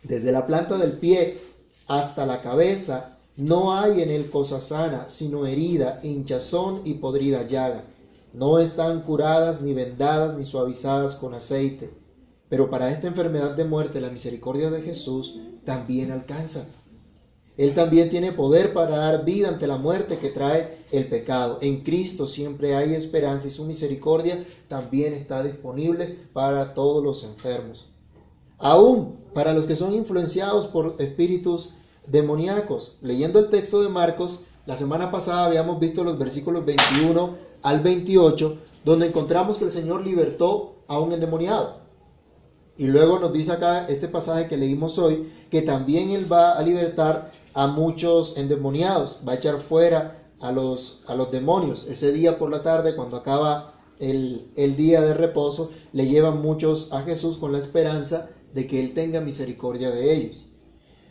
desde 0.03 0.31
la 0.31 0.45
planta 0.45 0.77
del 0.77 0.93
pie 0.93 1.41
hasta 1.87 2.25
la 2.25 2.41
cabeza 2.41 3.17
no 3.35 3.73
hay 3.73 4.01
en 4.01 4.11
él 4.11 4.29
cosa 4.29 4.61
sana, 4.61 5.09
sino 5.09 5.47
herida, 5.47 5.99
hinchazón 6.03 6.81
y 6.85 6.95
podrida 6.95 7.47
llaga. 7.47 7.83
No 8.31 8.59
están 8.59 9.01
curadas, 9.01 9.61
ni 9.61 9.73
vendadas, 9.73 10.37
ni 10.37 10.43
suavizadas 10.43 11.15
con 11.15 11.33
aceite. 11.33 11.89
Pero 12.49 12.69
para 12.69 12.91
esta 12.91 13.07
enfermedad 13.07 13.55
de 13.55 13.65
muerte 13.65 14.01
la 14.01 14.09
misericordia 14.09 14.69
de 14.69 14.81
Jesús 14.81 15.39
también 15.65 16.11
alcanza 16.11 16.67
él 17.55 17.75
también 17.75 18.09
tiene 18.09 18.31
poder 18.31 18.73
para 18.73 18.97
dar 18.97 19.25
vida 19.25 19.47
ante 19.47 19.67
la 19.67 19.77
muerte 19.77 20.17
que 20.17 20.29
trae 20.29 20.79
el 20.91 21.07
pecado. 21.07 21.59
En 21.61 21.81
Cristo 21.81 22.25
siempre 22.25 22.75
hay 22.75 22.95
esperanza 22.95 23.47
y 23.47 23.51
su 23.51 23.65
misericordia 23.65 24.45
también 24.67 25.13
está 25.13 25.43
disponible 25.43 26.17
para 26.33 26.73
todos 26.73 27.03
los 27.03 27.23
enfermos. 27.23 27.89
Aún 28.57 29.17
para 29.33 29.53
los 29.53 29.65
que 29.65 29.75
son 29.75 29.93
influenciados 29.93 30.67
por 30.67 30.95
espíritus 30.99 31.73
demoníacos. 32.07 32.97
Leyendo 33.01 33.39
el 33.39 33.49
texto 33.49 33.81
de 33.81 33.89
Marcos, 33.89 34.41
la 34.65 34.75
semana 34.75 35.11
pasada 35.11 35.45
habíamos 35.45 35.79
visto 35.79 36.03
los 36.03 36.17
versículos 36.17 36.65
21 36.65 37.35
al 37.61 37.81
28, 37.81 38.57
donde 38.83 39.07
encontramos 39.07 39.57
que 39.57 39.65
el 39.65 39.71
Señor 39.71 40.05
libertó 40.05 40.75
a 40.87 40.99
un 40.99 41.13
endemoniado. 41.13 41.83
Y 42.77 42.87
luego 42.87 43.19
nos 43.19 43.31
dice 43.31 43.51
acá 43.51 43.87
este 43.87 44.07
pasaje 44.07 44.47
que 44.47 44.57
leímos 44.57 44.97
hoy, 44.97 45.31
que 45.51 45.61
también 45.61 46.09
Él 46.09 46.31
va 46.31 46.53
a 46.53 46.61
libertar 46.63 47.31
a 47.53 47.67
muchos 47.67 48.37
endemoniados, 48.37 49.23
va 49.27 49.33
a 49.33 49.35
echar 49.35 49.59
fuera 49.59 50.31
a 50.39 50.51
los, 50.51 51.03
a 51.07 51.15
los 51.15 51.31
demonios. 51.31 51.87
Ese 51.87 52.11
día 52.11 52.37
por 52.37 52.49
la 52.51 52.63
tarde, 52.63 52.95
cuando 52.95 53.17
acaba 53.17 53.73
el, 53.99 54.51
el 54.55 54.75
día 54.75 55.01
de 55.01 55.13
reposo, 55.13 55.71
le 55.91 56.07
llevan 56.07 56.41
muchos 56.41 56.91
a 56.91 57.03
Jesús 57.03 57.37
con 57.37 57.51
la 57.51 57.59
esperanza 57.59 58.29
de 58.53 58.67
que 58.67 58.83
Él 58.83 58.93
tenga 58.93 59.21
misericordia 59.21 59.89
de 59.89 60.13
ellos. 60.13 60.49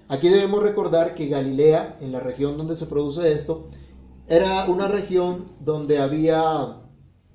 Aquí 0.09 0.29
debemos 0.29 0.63
recordar 0.63 1.15
que 1.15 1.29
Galilea, 1.29 1.97
en 2.01 2.13
la 2.13 2.21
región 2.21 2.59
donde 2.59 2.77
se 2.77 2.87
produce 2.87 3.33
esto, 3.33 3.71
era 4.29 4.67
una 4.67 4.89
región 4.89 5.53
donde 5.61 5.99
había 5.99 6.83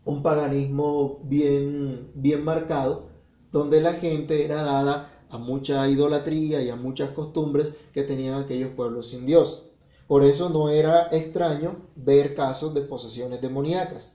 un 0.06 0.24
paganismo 0.24 1.20
bien, 1.24 2.12
bien 2.14 2.44
marcado, 2.46 3.10
donde 3.52 3.82
la 3.82 3.94
gente 3.94 4.46
era 4.46 4.62
dada 4.62 5.17
a 5.30 5.38
mucha 5.38 5.88
idolatría 5.90 6.62
y 6.62 6.70
a 6.70 6.76
muchas 6.76 7.12
costumbres 7.12 7.74
que 7.94 8.04
tenían 8.04 8.36
aquellos 8.36 8.72
pueblos 8.72 9.10
sin 9.10 9.26
Dios. 9.26 9.64
Por 10.08 10.24
eso 10.24 10.50
no 10.50 10.70
era 10.70 11.10
extraño 11.12 11.76
ver 11.96 12.34
casos 12.34 12.74
de 12.74 12.82
posesiones 12.82 13.42
demoníacas. 13.42 14.14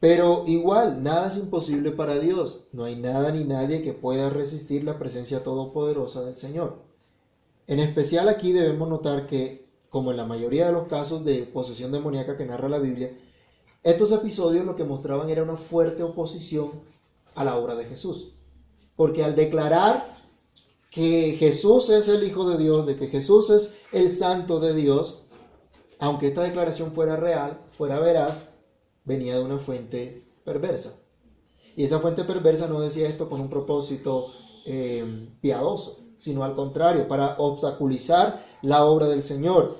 Pero 0.00 0.44
igual, 0.46 1.02
nada 1.02 1.28
es 1.28 1.38
imposible 1.38 1.90
para 1.90 2.18
Dios. 2.18 2.66
No 2.72 2.84
hay 2.84 2.96
nada 2.96 3.32
ni 3.32 3.44
nadie 3.44 3.82
que 3.82 3.94
pueda 3.94 4.28
resistir 4.28 4.84
la 4.84 4.98
presencia 4.98 5.42
todopoderosa 5.42 6.22
del 6.24 6.36
Señor. 6.36 6.82
En 7.66 7.80
especial 7.80 8.28
aquí 8.28 8.52
debemos 8.52 8.88
notar 8.88 9.26
que, 9.26 9.66
como 9.88 10.10
en 10.10 10.18
la 10.18 10.26
mayoría 10.26 10.66
de 10.66 10.72
los 10.72 10.88
casos 10.88 11.24
de 11.24 11.44
posesión 11.44 11.90
demoníaca 11.90 12.36
que 12.36 12.44
narra 12.44 12.68
la 12.68 12.78
Biblia, 12.78 13.16
estos 13.82 14.12
episodios 14.12 14.66
lo 14.66 14.76
que 14.76 14.84
mostraban 14.84 15.30
era 15.30 15.42
una 15.42 15.56
fuerte 15.56 16.02
oposición 16.02 16.72
a 17.34 17.44
la 17.44 17.56
obra 17.56 17.74
de 17.74 17.86
Jesús. 17.86 18.32
Porque 18.96 19.24
al 19.24 19.34
declarar 19.34 20.14
que 20.94 21.34
Jesús 21.36 21.90
es 21.90 22.08
el 22.08 22.22
Hijo 22.22 22.48
de 22.48 22.56
Dios, 22.56 22.86
de 22.86 22.96
que 22.96 23.08
Jesús 23.08 23.50
es 23.50 23.76
el 23.90 24.12
Santo 24.12 24.60
de 24.60 24.74
Dios, 24.74 25.22
aunque 25.98 26.28
esta 26.28 26.44
declaración 26.44 26.92
fuera 26.92 27.16
real, 27.16 27.60
fuera 27.76 27.98
veraz, 27.98 28.50
venía 29.04 29.36
de 29.36 29.44
una 29.44 29.58
fuente 29.58 30.24
perversa. 30.44 31.00
Y 31.76 31.82
esa 31.82 31.98
fuente 31.98 32.22
perversa 32.22 32.68
no 32.68 32.80
decía 32.80 33.08
esto 33.08 33.28
con 33.28 33.40
un 33.40 33.50
propósito 33.50 34.28
eh, 34.66 35.28
piadoso, 35.40 35.98
sino 36.20 36.44
al 36.44 36.54
contrario, 36.54 37.08
para 37.08 37.34
obstaculizar 37.38 38.46
la 38.62 38.84
obra 38.84 39.08
del 39.08 39.24
Señor. 39.24 39.76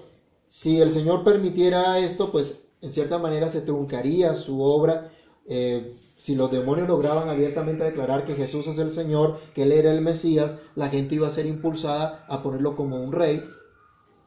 Si 0.49 0.81
el 0.81 0.93
Señor 0.93 1.23
permitiera 1.23 2.01
esto, 2.01 2.33
pues 2.33 2.65
en 2.81 2.93
cierta 2.93 3.19
manera 3.19 3.51
se 3.53 3.61
truncaría 3.61 4.35
su 4.35 4.61
obra. 4.63 5.13
Eh, 5.47 5.97
si 6.25 6.35
los 6.37 6.51
demonios 6.51 6.89
lograban 6.89 7.29
abiertamente 7.29 7.85
declarar 7.85 8.25
que 8.25 8.33
Jesús 8.33 8.67
es 8.67 8.79
el 8.79 8.93
Señor, 8.93 9.41
que 9.55 9.65
Él 9.65 9.73
era 9.73 9.93
el 9.93 10.01
Mesías, 10.01 10.57
la 10.75 10.89
gente 10.89 11.17
iba 11.17 11.27
a 11.27 11.31
ser 11.31 11.45
impulsada 11.45 12.25
a 12.31 12.43
ponerlo 12.43 12.75
como 12.75 12.97
un 13.05 13.13
rey. 13.13 13.45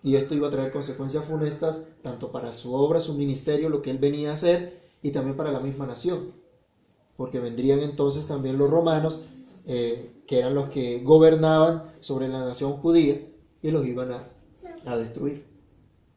Y 0.04 0.16
esto 0.16 0.36
iba 0.36 0.48
a 0.48 0.52
traer 0.52 0.72
consecuencias 0.72 1.26
funestas 1.26 1.86
tanto 2.04 2.32
para 2.32 2.54
su 2.54 2.76
obra, 2.76 3.02
su 3.02 3.16
ministerio, 3.16 3.70
lo 3.70 3.82
que 3.82 3.90
Él 3.90 3.98
venía 3.98 4.30
a 4.30 4.34
hacer, 4.34 4.92
y 5.02 5.10
también 5.10 5.36
para 5.36 5.52
la 5.52 5.60
misma 5.60 5.88
nación. 5.88 6.34
Porque 7.16 7.40
vendrían 7.40 7.80
entonces 7.80 8.28
también 8.28 8.60
los 8.60 8.70
romanos, 8.70 9.24
eh, 9.66 10.22
que 10.28 10.38
eran 10.38 10.54
los 10.54 10.70
que 10.70 11.00
gobernaban 11.00 11.96
sobre 12.00 12.28
la 12.28 12.46
nación 12.46 12.74
judía, 12.74 13.28
y 13.64 13.72
los 13.72 13.84
iban 13.88 14.12
a, 14.12 14.28
a 14.86 14.98
destruir. 14.98 15.48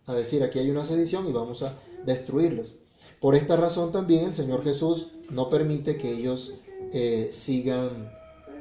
A 0.04 0.12
decir, 0.12 0.44
aquí 0.44 0.58
hay 0.58 0.70
una 0.70 0.84
sedición 0.84 1.26
y 1.26 1.32
vamos 1.32 1.62
a 1.62 1.72
destruirlos. 2.04 2.79
Por 3.20 3.34
esta 3.34 3.56
razón 3.56 3.92
también 3.92 4.26
el 4.26 4.34
Señor 4.34 4.64
Jesús 4.64 5.12
no 5.30 5.50
permite 5.50 5.98
que 5.98 6.10
ellos 6.10 6.54
eh, 6.92 7.30
sigan, 7.32 8.12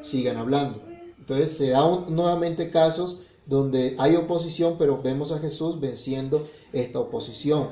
sigan 0.01 0.38
hablando. 0.38 0.81
Entonces 1.17 1.58
se 1.58 1.69
dan 1.69 2.13
nuevamente 2.13 2.72
casos 2.72 3.22
donde 3.46 3.96
hay 3.98 4.15
oposición, 4.15 4.75
pero 4.77 5.01
vemos 5.01 5.31
a 5.31 5.39
Jesús 5.39 5.79
venciendo 5.79 6.48
esta 6.72 7.00
oposición. 7.00 7.69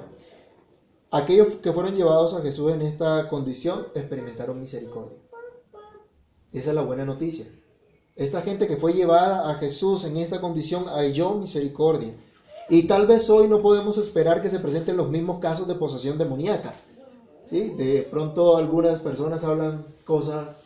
Aquellos 1.11 1.55
que 1.61 1.71
fueron 1.71 1.95
llevados 1.95 2.33
a 2.33 2.41
Jesús 2.41 2.71
en 2.71 2.81
esta 2.81 3.29
condición 3.29 3.87
experimentaron 3.95 4.59
misericordia. 4.59 5.17
Esa 6.51 6.69
es 6.69 6.75
la 6.75 6.81
buena 6.81 7.05
noticia. 7.05 7.45
Esta 8.15 8.41
gente 8.41 8.67
que 8.67 8.77
fue 8.77 8.93
llevada 8.93 9.49
a 9.49 9.55
Jesús 9.55 10.03
en 10.05 10.17
esta 10.17 10.41
condición 10.41 10.85
halló 10.85 11.35
misericordia. 11.35 12.15
Y 12.69 12.83
tal 12.83 13.07
vez 13.07 13.29
hoy 13.29 13.47
no 13.47 13.61
podemos 13.61 13.97
esperar 13.97 14.41
que 14.41 14.49
se 14.49 14.59
presenten 14.59 14.97
los 14.97 15.09
mismos 15.09 15.39
casos 15.39 15.67
de 15.67 15.75
posesión 15.75 16.17
demoníaca. 16.17 16.73
¿Sí? 17.45 17.69
De 17.69 18.05
pronto 18.11 18.57
algunas 18.57 18.99
personas 18.99 19.43
hablan 19.45 19.85
cosas, 20.05 20.57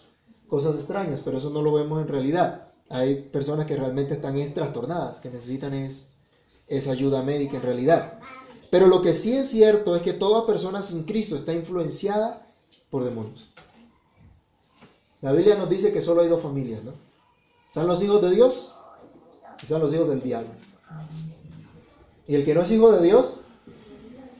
cosas 0.47 0.75
extrañas, 0.75 1.21
pero 1.23 1.37
eso 1.37 1.51
no 1.51 1.61
lo 1.61 1.73
vemos 1.73 2.01
en 2.01 2.07
realidad. 2.07 2.69
Hay 2.89 3.21
personas 3.21 3.67
que 3.67 3.75
realmente 3.75 4.15
están 4.15 4.35
trastornadas, 4.53 5.19
que 5.19 5.29
necesitan 5.29 5.73
es, 5.75 6.09
esa 6.67 6.91
ayuda 6.91 7.21
médica 7.21 7.57
en 7.57 7.63
realidad. 7.63 8.19
Pero 8.71 8.87
lo 8.87 9.01
que 9.01 9.13
sí 9.13 9.37
es 9.37 9.49
cierto 9.49 9.95
es 9.95 10.01
que 10.01 10.13
toda 10.13 10.47
persona 10.47 10.81
sin 10.81 11.03
Cristo 11.03 11.35
está 11.35 11.53
influenciada 11.53 12.47
por 12.89 13.03
demonios. 13.03 13.49
La 15.21 15.33
Biblia 15.33 15.55
nos 15.55 15.69
dice 15.69 15.93
que 15.93 16.01
solo 16.01 16.21
hay 16.21 16.29
dos 16.29 16.41
familias, 16.41 16.83
¿no? 16.83 16.93
Están 17.67 17.87
los 17.87 18.01
hijos 18.01 18.21
de 18.21 18.31
Dios 18.31 18.75
y 19.59 19.63
están 19.63 19.81
los 19.81 19.93
hijos 19.93 20.09
del 20.09 20.21
diablo. 20.21 20.49
Y 22.27 22.35
el 22.35 22.45
que 22.45 22.53
no 22.53 22.61
es 22.61 22.71
hijo 22.71 22.91
de 22.91 23.03
Dios, 23.03 23.37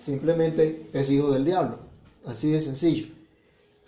simplemente 0.06 0.88
es 0.94 1.12
hijo 1.12 1.32
del 1.32 1.46
diablo. 1.46 1.80
Así 2.26 2.52
de 2.52 2.60
sencillo. 2.60 3.08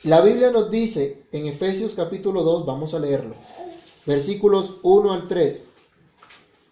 La 0.04 0.22
Biblia 0.22 0.52
nos 0.52 0.70
dice 0.70 1.24
en 1.32 1.48
Efesios 1.48 1.94
capítulo 1.94 2.44
2, 2.44 2.66
vamos 2.66 2.94
a 2.94 3.00
leerlo, 3.00 3.36
versículos 4.06 4.80
1 4.84 5.14
al 5.14 5.28
3, 5.30 5.66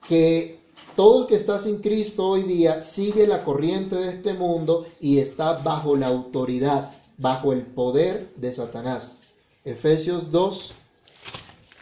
que 0.10 0.60
todo 0.98 1.22
el 1.22 1.28
que 1.28 1.36
está 1.36 1.58
sin 1.58 1.82
Cristo 1.82 2.28
hoy 2.28 2.44
día 2.44 2.82
sigue 2.82 3.26
la 3.28 3.46
corriente 3.46 3.96
de 3.96 4.10
este 4.10 4.34
mundo 4.34 4.86
y 5.00 5.20
está 5.20 5.54
bajo 5.54 5.96
la 5.96 6.08
autoridad, 6.08 6.92
bajo 7.18 7.54
el 7.54 7.62
poder 7.62 8.34
de 8.36 8.52
Satanás. 8.52 9.16
Efesios 9.64 10.32
2, 10.32 10.74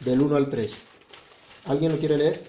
del 0.01 0.22
1 0.22 0.36
al 0.36 0.50
3. 0.51 0.77
¿Alguien 1.65 1.91
lo 1.91 1.98
quiere 1.98 2.17
leer? 2.17 2.48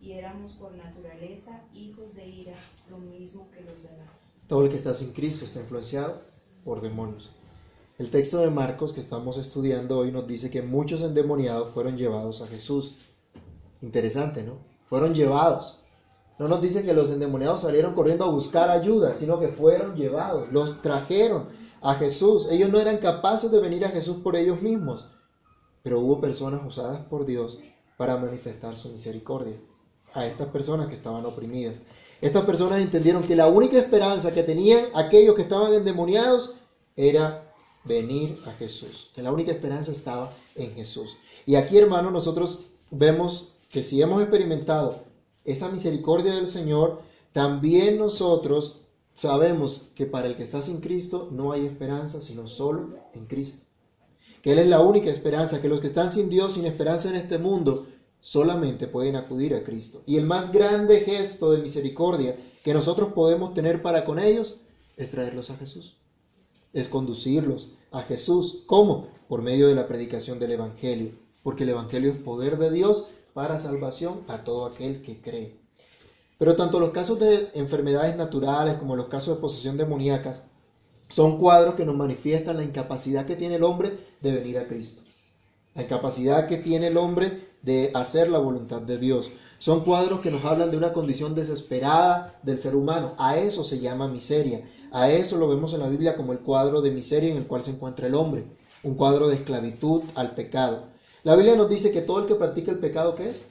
y 0.00 0.12
éramos 0.12 0.52
por 0.52 0.74
naturaleza 0.74 1.62
hijos 1.74 2.14
de 2.14 2.26
ira, 2.26 2.52
lo 2.90 2.98
mismo 2.98 3.50
que 3.50 3.62
los 3.62 3.82
demás. 3.82 4.42
Todo 4.46 4.64
el 4.64 4.70
que 4.70 4.76
está 4.76 4.94
sin 4.94 5.12
Cristo 5.12 5.44
está 5.44 5.60
influenciado 5.60 6.22
por 6.64 6.80
demonios. 6.80 7.32
El 7.98 8.10
texto 8.10 8.38
de 8.38 8.50
Marcos 8.50 8.92
que 8.92 9.00
estamos 9.00 9.38
estudiando 9.38 9.98
hoy 9.98 10.12
nos 10.12 10.26
dice 10.26 10.50
que 10.50 10.62
muchos 10.62 11.02
endemoniados 11.02 11.70
fueron 11.70 11.96
llevados 11.96 12.42
a 12.42 12.46
Jesús. 12.46 12.96
Interesante, 13.80 14.42
¿no? 14.42 14.58
Fueron 14.84 15.14
llevados. 15.14 15.82
No 16.38 16.46
nos 16.46 16.60
dice 16.60 16.84
que 16.84 16.92
los 16.92 17.10
endemoniados 17.10 17.62
salieron 17.62 17.94
corriendo 17.94 18.24
a 18.24 18.30
buscar 18.30 18.68
ayuda, 18.68 19.14
sino 19.14 19.40
que 19.40 19.48
fueron 19.48 19.96
llevados, 19.96 20.52
los 20.52 20.82
trajeron 20.82 21.48
a 21.80 21.94
Jesús. 21.94 22.48
Ellos 22.50 22.70
no 22.70 22.78
eran 22.78 22.98
capaces 22.98 23.50
de 23.50 23.60
venir 23.60 23.84
a 23.86 23.90
Jesús 23.90 24.18
por 24.18 24.36
ellos 24.36 24.60
mismos, 24.60 25.08
pero 25.82 26.00
hubo 26.00 26.20
personas 26.20 26.60
usadas 26.66 27.00
por 27.06 27.24
Dios 27.24 27.58
para 27.96 28.18
manifestar 28.18 28.76
su 28.76 28.90
misericordia 28.90 29.56
a 30.16 30.26
estas 30.26 30.48
personas 30.48 30.88
que 30.88 30.96
estaban 30.96 31.24
oprimidas. 31.24 31.76
Estas 32.20 32.44
personas 32.44 32.80
entendieron 32.80 33.22
que 33.22 33.36
la 33.36 33.46
única 33.46 33.78
esperanza 33.78 34.32
que 34.32 34.42
tenían 34.42 34.86
aquellos 34.94 35.36
que 35.36 35.42
estaban 35.42 35.72
endemoniados 35.74 36.54
era 36.96 37.52
venir 37.84 38.40
a 38.46 38.52
Jesús, 38.52 39.10
que 39.14 39.22
la 39.22 39.32
única 39.32 39.52
esperanza 39.52 39.92
estaba 39.92 40.32
en 40.54 40.74
Jesús. 40.74 41.18
Y 41.44 41.54
aquí, 41.54 41.78
hermanos, 41.78 42.12
nosotros 42.12 42.62
vemos 42.90 43.52
que 43.70 43.82
si 43.82 44.00
hemos 44.00 44.22
experimentado 44.22 45.04
esa 45.44 45.70
misericordia 45.70 46.34
del 46.34 46.48
Señor, 46.48 47.02
también 47.32 47.98
nosotros 47.98 48.80
sabemos 49.14 49.88
que 49.94 50.06
para 50.06 50.26
el 50.26 50.36
que 50.36 50.42
está 50.42 50.62
sin 50.62 50.80
Cristo 50.80 51.28
no 51.30 51.52
hay 51.52 51.66
esperanza, 51.66 52.20
sino 52.20 52.48
solo 52.48 52.94
en 53.12 53.26
Cristo. 53.26 53.64
Que 54.42 54.52
Él 54.52 54.58
es 54.58 54.68
la 54.68 54.80
única 54.80 55.10
esperanza, 55.10 55.60
que 55.60 55.68
los 55.68 55.80
que 55.80 55.88
están 55.88 56.10
sin 56.10 56.30
Dios, 56.30 56.54
sin 56.54 56.66
esperanza 56.66 57.10
en 57.10 57.16
este 57.16 57.38
mundo, 57.38 57.86
solamente 58.26 58.88
pueden 58.88 59.14
acudir 59.14 59.54
a 59.54 59.62
Cristo. 59.62 60.02
Y 60.04 60.16
el 60.16 60.26
más 60.26 60.50
grande 60.50 60.98
gesto 61.02 61.52
de 61.52 61.62
misericordia 61.62 62.36
que 62.64 62.74
nosotros 62.74 63.12
podemos 63.12 63.54
tener 63.54 63.82
para 63.82 64.04
con 64.04 64.18
ellos 64.18 64.62
es 64.96 65.12
traerlos 65.12 65.50
a 65.50 65.56
Jesús. 65.56 65.96
Es 66.72 66.88
conducirlos 66.88 67.74
a 67.92 68.02
Jesús. 68.02 68.64
¿Cómo? 68.66 69.06
Por 69.28 69.42
medio 69.42 69.68
de 69.68 69.76
la 69.76 69.86
predicación 69.86 70.40
del 70.40 70.50
Evangelio. 70.50 71.12
Porque 71.44 71.62
el 71.62 71.68
Evangelio 71.68 72.10
es 72.10 72.18
poder 72.18 72.58
de 72.58 72.72
Dios 72.72 73.06
para 73.32 73.60
salvación 73.60 74.22
a 74.26 74.38
todo 74.38 74.66
aquel 74.66 75.02
que 75.02 75.20
cree. 75.20 75.60
Pero 76.36 76.56
tanto 76.56 76.80
los 76.80 76.90
casos 76.90 77.20
de 77.20 77.50
enfermedades 77.54 78.16
naturales 78.16 78.74
como 78.74 78.96
los 78.96 79.06
casos 79.06 79.36
de 79.36 79.40
posesión 79.40 79.76
demoníacas 79.76 80.42
son 81.08 81.38
cuadros 81.38 81.76
que 81.76 81.86
nos 81.86 81.94
manifiestan 81.94 82.56
la 82.56 82.64
incapacidad 82.64 83.24
que 83.24 83.36
tiene 83.36 83.54
el 83.54 83.62
hombre 83.62 83.96
de 84.20 84.32
venir 84.34 84.58
a 84.58 84.66
Cristo. 84.66 85.02
La 85.76 85.84
incapacidad 85.84 86.48
que 86.48 86.56
tiene 86.56 86.88
el 86.88 86.96
hombre 86.96 87.46
de 87.66 87.90
hacer 87.94 88.30
la 88.30 88.38
voluntad 88.38 88.80
de 88.80 88.96
Dios. 88.96 89.32
Son 89.58 89.82
cuadros 89.82 90.20
que 90.20 90.30
nos 90.30 90.44
hablan 90.44 90.70
de 90.70 90.76
una 90.76 90.92
condición 90.92 91.34
desesperada 91.34 92.38
del 92.44 92.60
ser 92.60 92.76
humano. 92.76 93.14
A 93.18 93.38
eso 93.38 93.64
se 93.64 93.80
llama 93.80 94.06
miseria. 94.06 94.70
A 94.92 95.10
eso 95.10 95.36
lo 95.36 95.48
vemos 95.48 95.74
en 95.74 95.80
la 95.80 95.88
Biblia 95.88 96.16
como 96.16 96.32
el 96.32 96.38
cuadro 96.38 96.80
de 96.80 96.92
miseria 96.92 97.32
en 97.32 97.38
el 97.38 97.46
cual 97.48 97.64
se 97.64 97.72
encuentra 97.72 98.06
el 98.06 98.14
hombre. 98.14 98.44
Un 98.84 98.94
cuadro 98.94 99.26
de 99.26 99.34
esclavitud 99.34 100.02
al 100.14 100.36
pecado. 100.36 100.84
La 101.24 101.34
Biblia 101.34 101.56
nos 101.56 101.68
dice 101.68 101.90
que 101.90 102.02
todo 102.02 102.20
el 102.20 102.26
que 102.26 102.36
practica 102.36 102.70
el 102.70 102.78
pecado, 102.78 103.16
¿qué 103.16 103.30
es? 103.30 103.48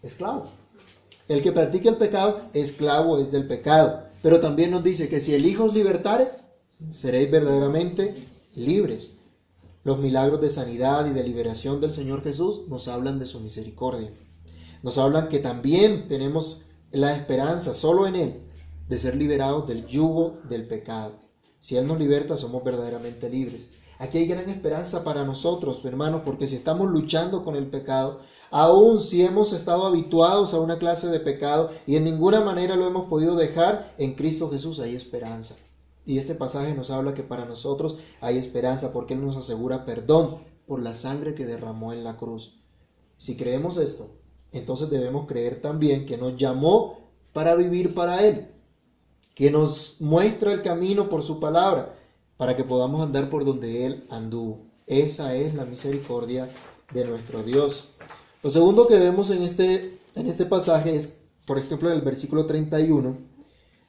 Esclavo. 0.00 0.46
El 1.26 1.42
que 1.42 1.50
practica 1.50 1.88
el 1.88 1.96
pecado, 1.96 2.42
esclavo 2.54 3.18
es 3.18 3.32
del 3.32 3.48
pecado. 3.48 4.04
Pero 4.22 4.40
también 4.40 4.70
nos 4.70 4.84
dice 4.84 5.08
que 5.08 5.20
si 5.20 5.34
el 5.34 5.44
Hijo 5.44 5.64
os 5.64 5.74
libertare, 5.74 6.30
seréis 6.92 7.28
verdaderamente 7.28 8.14
libres. 8.54 9.17
Los 9.84 9.98
milagros 9.98 10.40
de 10.40 10.50
sanidad 10.50 11.06
y 11.06 11.10
de 11.14 11.22
liberación 11.22 11.80
del 11.80 11.92
Señor 11.92 12.22
Jesús 12.22 12.68
nos 12.68 12.88
hablan 12.88 13.18
de 13.18 13.26
su 13.26 13.40
misericordia. 13.40 14.10
Nos 14.82 14.98
hablan 14.98 15.28
que 15.28 15.38
también 15.38 16.08
tenemos 16.08 16.62
la 16.90 17.14
esperanza 17.14 17.74
solo 17.74 18.06
en 18.06 18.16
Él 18.16 18.40
de 18.88 18.98
ser 18.98 19.16
liberados 19.16 19.68
del 19.68 19.86
yugo 19.86 20.38
del 20.48 20.66
pecado. 20.66 21.16
Si 21.60 21.76
Él 21.76 21.86
nos 21.86 21.98
liberta, 21.98 22.36
somos 22.36 22.64
verdaderamente 22.64 23.28
libres. 23.28 23.66
Aquí 23.98 24.18
hay 24.18 24.26
gran 24.26 24.48
esperanza 24.48 25.02
para 25.04 25.24
nosotros, 25.24 25.84
hermanos, 25.84 26.22
porque 26.24 26.46
si 26.46 26.56
estamos 26.56 26.88
luchando 26.88 27.44
con 27.44 27.56
el 27.56 27.66
pecado, 27.66 28.20
aun 28.50 29.00
si 29.00 29.22
hemos 29.24 29.52
estado 29.52 29.86
habituados 29.86 30.54
a 30.54 30.60
una 30.60 30.78
clase 30.78 31.08
de 31.08 31.20
pecado 31.20 31.70
y 31.86 31.96
en 31.96 32.04
ninguna 32.04 32.40
manera 32.40 32.76
lo 32.76 32.86
hemos 32.86 33.08
podido 33.08 33.36
dejar, 33.36 33.94
en 33.98 34.14
Cristo 34.14 34.50
Jesús 34.50 34.78
hay 34.80 34.94
esperanza. 34.94 35.56
Y 36.08 36.16
este 36.16 36.34
pasaje 36.34 36.74
nos 36.74 36.90
habla 36.90 37.12
que 37.12 37.22
para 37.22 37.44
nosotros 37.44 37.98
hay 38.22 38.38
esperanza 38.38 38.94
porque 38.94 39.12
Él 39.12 39.22
nos 39.22 39.36
asegura 39.36 39.84
perdón 39.84 40.38
por 40.66 40.80
la 40.80 40.94
sangre 40.94 41.34
que 41.34 41.44
derramó 41.44 41.92
en 41.92 42.02
la 42.02 42.16
cruz. 42.16 42.62
Si 43.18 43.36
creemos 43.36 43.76
esto, 43.76 44.08
entonces 44.50 44.88
debemos 44.88 45.26
creer 45.26 45.60
también 45.60 46.06
que 46.06 46.16
nos 46.16 46.38
llamó 46.38 47.10
para 47.34 47.54
vivir 47.56 47.92
para 47.92 48.24
Él, 48.24 48.48
que 49.34 49.50
nos 49.50 50.00
muestra 50.00 50.54
el 50.54 50.62
camino 50.62 51.10
por 51.10 51.22
su 51.22 51.40
palabra, 51.40 51.94
para 52.38 52.56
que 52.56 52.64
podamos 52.64 53.02
andar 53.02 53.28
por 53.28 53.44
donde 53.44 53.84
Él 53.84 54.06
anduvo. 54.08 54.62
Esa 54.86 55.34
es 55.34 55.52
la 55.52 55.66
misericordia 55.66 56.48
de 56.90 57.04
nuestro 57.04 57.42
Dios. 57.42 57.90
Lo 58.42 58.48
segundo 58.48 58.86
que 58.86 58.98
vemos 58.98 59.28
en 59.28 59.42
este, 59.42 59.98
en 60.14 60.26
este 60.26 60.46
pasaje 60.46 60.96
es, 60.96 61.18
por 61.46 61.58
ejemplo, 61.58 61.90
en 61.90 61.96
el 61.96 62.02
versículo 62.02 62.46
31, 62.46 63.27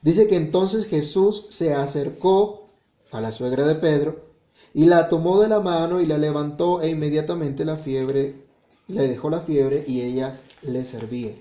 Dice 0.01 0.27
que 0.27 0.37
entonces 0.37 0.85
Jesús 0.85 1.47
se 1.49 1.73
acercó 1.73 2.69
a 3.11 3.19
la 3.19 3.31
suegra 3.31 3.67
de 3.67 3.75
Pedro 3.75 4.29
y 4.73 4.85
la 4.85 5.09
tomó 5.09 5.41
de 5.41 5.49
la 5.49 5.59
mano 5.59 5.99
y 5.99 6.05
la 6.05 6.17
levantó 6.17 6.81
e 6.81 6.89
inmediatamente 6.89 7.65
la 7.65 7.77
fiebre, 7.77 8.45
le 8.87 9.07
dejó 9.07 9.29
la 9.29 9.41
fiebre 9.41 9.83
y 9.87 10.01
ella 10.01 10.39
le 10.61 10.85
servía. 10.85 11.33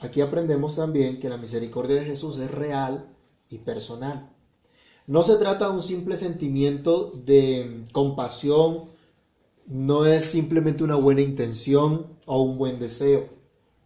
Aquí 0.00 0.20
aprendemos 0.20 0.74
también 0.74 1.20
que 1.20 1.28
la 1.28 1.36
misericordia 1.36 1.96
de 1.96 2.06
Jesús 2.06 2.38
es 2.38 2.50
real 2.50 3.06
y 3.48 3.58
personal. 3.58 4.30
No 5.06 5.22
se 5.22 5.36
trata 5.36 5.68
de 5.68 5.74
un 5.74 5.82
simple 5.82 6.16
sentimiento 6.16 7.12
de 7.24 7.84
compasión, 7.92 8.86
no 9.66 10.06
es 10.06 10.24
simplemente 10.24 10.82
una 10.82 10.96
buena 10.96 11.20
intención 11.20 12.18
o 12.26 12.42
un 12.42 12.58
buen 12.58 12.80
deseo 12.80 13.41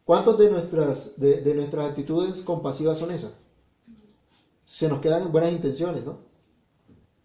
¿Cuántas 0.07 0.39
de 0.39 0.49
nuestras, 0.49 1.19
de, 1.19 1.53
nuestras 1.57 1.91
actitudes 1.91 2.41
compasivas 2.43 2.97
son 2.97 3.11
esas? 3.11 3.33
Se 4.65 4.89
nos 4.89 5.01
quedan 5.01 5.33
buenas 5.33 5.51
intenciones, 5.51 6.05
¿no? 6.05 6.21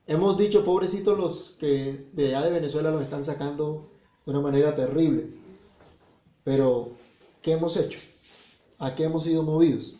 Hemos 0.07 0.35
dicho, 0.35 0.65
pobrecitos 0.65 1.15
los 1.15 1.55
que 1.59 2.07
de 2.11 2.29
allá 2.29 2.47
de 2.47 2.53
Venezuela 2.53 2.89
los 2.89 3.03
están 3.03 3.23
sacando 3.23 3.91
de 4.25 4.31
una 4.31 4.41
manera 4.41 4.75
terrible. 4.75 5.27
Pero, 6.43 6.93
¿qué 7.43 7.51
hemos 7.51 7.77
hecho? 7.77 7.99
¿A 8.79 8.95
qué 8.95 9.03
hemos 9.03 9.25
sido 9.25 9.43
movidos? 9.43 9.97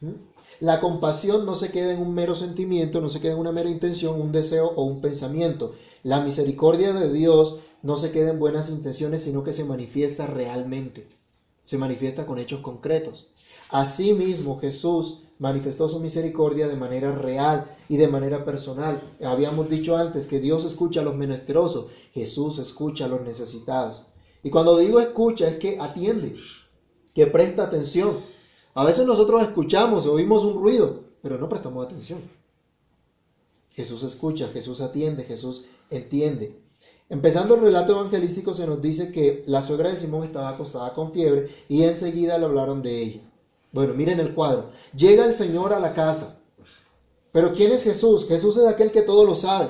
¿Mm? 0.00 0.14
La 0.58 0.80
compasión 0.80 1.46
no 1.46 1.54
se 1.54 1.70
queda 1.70 1.92
en 1.92 2.02
un 2.02 2.12
mero 2.12 2.34
sentimiento, 2.34 3.00
no 3.00 3.08
se 3.08 3.20
queda 3.20 3.34
en 3.34 3.38
una 3.38 3.52
mera 3.52 3.70
intención, 3.70 4.20
un 4.20 4.32
deseo 4.32 4.72
o 4.74 4.82
un 4.82 5.00
pensamiento. 5.00 5.76
La 6.02 6.22
misericordia 6.22 6.92
de 6.92 7.12
Dios 7.12 7.60
no 7.82 7.96
se 7.96 8.10
queda 8.10 8.30
en 8.30 8.40
buenas 8.40 8.68
intenciones, 8.68 9.22
sino 9.22 9.44
que 9.44 9.52
se 9.52 9.64
manifiesta 9.64 10.26
realmente 10.26 11.15
se 11.66 11.76
manifiesta 11.76 12.24
con 12.24 12.38
hechos 12.38 12.60
concretos. 12.60 13.28
Asimismo, 13.68 14.58
Jesús 14.58 15.24
manifestó 15.38 15.88
su 15.88 16.00
misericordia 16.00 16.68
de 16.68 16.76
manera 16.76 17.14
real 17.14 17.76
y 17.88 17.98
de 17.98 18.08
manera 18.08 18.44
personal. 18.44 19.02
Habíamos 19.22 19.68
dicho 19.68 19.96
antes 19.96 20.26
que 20.26 20.40
Dios 20.40 20.64
escucha 20.64 21.00
a 21.00 21.04
los 21.04 21.16
menesterosos, 21.16 21.88
Jesús 22.14 22.58
escucha 22.58 23.04
a 23.04 23.08
los 23.08 23.20
necesitados. 23.22 24.06
Y 24.42 24.50
cuando 24.50 24.78
digo 24.78 25.00
escucha 25.00 25.48
es 25.48 25.56
que 25.58 25.78
atiende, 25.80 26.34
que 27.12 27.26
presta 27.26 27.64
atención. 27.64 28.16
A 28.74 28.84
veces 28.84 29.06
nosotros 29.06 29.42
escuchamos, 29.42 30.06
oímos 30.06 30.44
un 30.44 30.62
ruido, 30.62 31.04
pero 31.20 31.36
no 31.36 31.48
prestamos 31.48 31.84
atención. 31.84 32.20
Jesús 33.72 34.04
escucha, 34.04 34.48
Jesús 34.48 34.80
atiende, 34.80 35.24
Jesús 35.24 35.66
entiende. 35.90 36.62
Empezando 37.08 37.54
el 37.54 37.60
relato 37.60 37.92
evangelístico 37.92 38.52
se 38.52 38.66
nos 38.66 38.82
dice 38.82 39.12
que 39.12 39.44
la 39.46 39.62
suegra 39.62 39.90
de 39.90 39.96
Simón 39.96 40.24
estaba 40.24 40.48
acostada 40.48 40.92
con 40.92 41.12
fiebre 41.12 41.50
y 41.68 41.84
enseguida 41.84 42.36
le 42.36 42.46
hablaron 42.46 42.82
de 42.82 43.00
ella. 43.00 43.20
Bueno, 43.70 43.94
miren 43.94 44.18
el 44.18 44.34
cuadro. 44.34 44.70
Llega 44.96 45.24
el 45.24 45.34
Señor 45.34 45.72
a 45.72 45.78
la 45.78 45.94
casa. 45.94 46.40
Pero 47.30 47.52
¿quién 47.52 47.72
es 47.72 47.84
Jesús? 47.84 48.26
Jesús 48.26 48.56
es 48.56 48.66
aquel 48.66 48.90
que 48.90 49.02
todo 49.02 49.24
lo 49.24 49.36
sabe. 49.36 49.68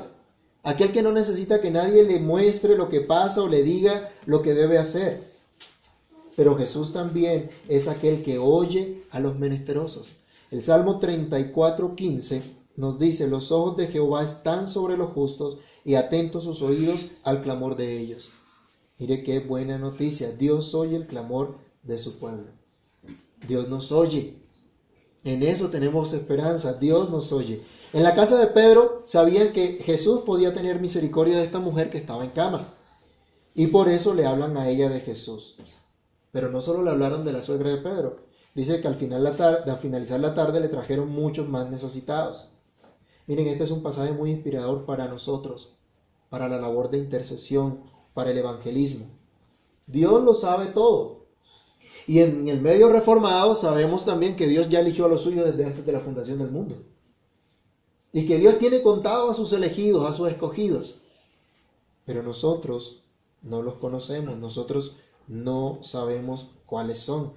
Aquel 0.63 0.93
que 0.93 1.03
no 1.03 1.13
necesita 1.13 1.61
que 1.61 1.71
nadie 1.71 2.05
le 2.05 2.21
muestre 2.21 2.77
lo 2.77 2.89
que 2.89 3.01
pasa 3.03 3.43
o 3.43 3.49
le 3.49 3.63
diga 3.63 4.13
lo 4.25 4.41
que 4.41 4.55
debe 4.55 4.79
hacer. 4.79 5.23
Pero 6.37 6.57
Jesús 6.57 6.93
también 6.93 7.51
es 7.69 7.87
aquel 7.87 8.23
que 8.23 8.39
oye 8.39 9.05
a 9.11 9.21
los 9.21 9.39
menesterosos. 9.39 10.17
El 10.51 10.63
Salmo 10.63 11.01
34, 11.01 11.97
15 11.97 12.43
nos 12.77 12.99
dice, 12.99 13.29
los 13.29 13.53
ojos 13.53 13.77
de 13.77 13.89
Jehová 13.89 14.23
están 14.23 14.69
sobre 14.69 14.97
los 14.97 15.13
justos 15.13 15.59
y 15.87 15.95
atentos 15.95 16.43
sus 16.43 16.63
oídos 16.63 17.13
al 17.23 17.43
clamor 17.43 17.77
de 17.77 17.97
ellos. 17.97 18.31
Mire 18.99 19.23
qué 19.23 19.39
buena 19.39 19.79
noticia. 19.79 20.33
Dios 20.33 20.75
oye 20.75 20.97
el 20.97 21.07
clamor 21.07 21.59
de 21.85 21.97
su 21.97 22.19
pueblo. 22.19 22.49
Dios 23.47 23.69
nos 23.69 23.93
oye. 23.93 24.35
En 25.23 25.45
eso 25.45 25.69
tenemos 25.69 26.13
esperanza. 26.13 26.75
Dios 26.75 27.09
nos 27.11 27.33
oye. 27.33 27.63
En 27.93 28.03
la 28.03 28.17
casa 28.17 28.37
de 28.37 28.49
Pedro 28.49 29.05
sabían 29.07 29.53
que 29.53 29.75
Jesús 29.75 30.23
podía 30.23 30.53
tener 30.53 30.81
misericordia 30.81 31.39
de 31.39 31.45
esta 31.45 31.61
mujer 31.61 31.89
que 31.89 31.99
estaba 31.99 32.25
en 32.25 32.31
cama. 32.31 32.67
Y 33.55 33.69
por 33.69 33.89
eso 33.89 34.13
le 34.13 34.27
hablan 34.27 34.57
a 34.57 34.69
ella 34.69 34.89
de 34.89 34.99
Jesús. 34.99 35.57
Pero 36.33 36.51
no 36.51 36.63
solo 36.63 36.83
le 36.83 36.91
hablaron 36.91 37.25
de 37.25 37.33
la 37.33 37.43
suegra 37.43 37.71
de 37.71 37.77
Pedro. 37.77 38.27
Dice 38.57 38.81
que 38.81 38.89
al, 38.89 38.97
final 38.97 39.23
la 39.23 39.37
tarde, 39.37 39.71
al 39.71 39.79
finalizar 39.79 40.19
la 40.19 40.35
tarde 40.35 40.59
le 40.59 40.69
trajeron 40.69 41.11
muchos 41.11 41.49
más 41.49 41.71
necesitados. 41.71 42.49
Miren, 43.29 43.47
este 43.47 43.63
es 43.63 43.71
un 43.71 43.85
pasaje 43.85 44.11
muy 44.11 44.33
inspirador 44.33 44.85
para 44.85 45.07
nosotros 45.07 45.76
para 46.29 46.49
la 46.49 46.59
labor 46.59 46.91
de 46.91 46.99
intercesión, 46.99 47.81
para 48.15 48.31
el 48.31 48.39
evangelismo. 48.39 49.07
Dios 49.87 50.23
lo 50.25 50.35
sabe 50.35 50.67
todo. 50.67 51.27
Y 52.07 52.21
en 52.21 52.49
el 52.49 52.61
medio 52.61 52.89
reformado 52.89 53.57
sabemos 53.57 54.05
también 54.05 54.37
que 54.37 54.47
Dios 54.47 54.69
ya 54.69 54.81
eligió 54.81 55.07
a 55.07 55.09
los 55.09 55.23
suyos 55.23 55.45
desde 55.45 55.65
antes 55.65 55.85
de 55.85 55.93
la 55.93 56.01
fundación 56.01 56.39
del 56.39 56.51
mundo. 56.51 56.77
Y 58.13 58.27
que 58.27 58.39
Dios 58.39 58.59
tiene 58.59 58.83
contado 58.83 59.31
a 59.31 59.35
sus 59.35 59.53
elegidos, 59.53 60.09
a 60.09 60.13
sus 60.13 60.29
escogidos. 60.29 60.99
Pero 62.05 62.23
nosotros 62.23 63.03
no 63.43 63.63
los 63.63 63.75
conocemos, 63.75 64.37
nosotros 64.39 64.97
no 65.27 65.81
sabemos 65.83 66.51
cuáles 66.65 67.01
son. 67.01 67.33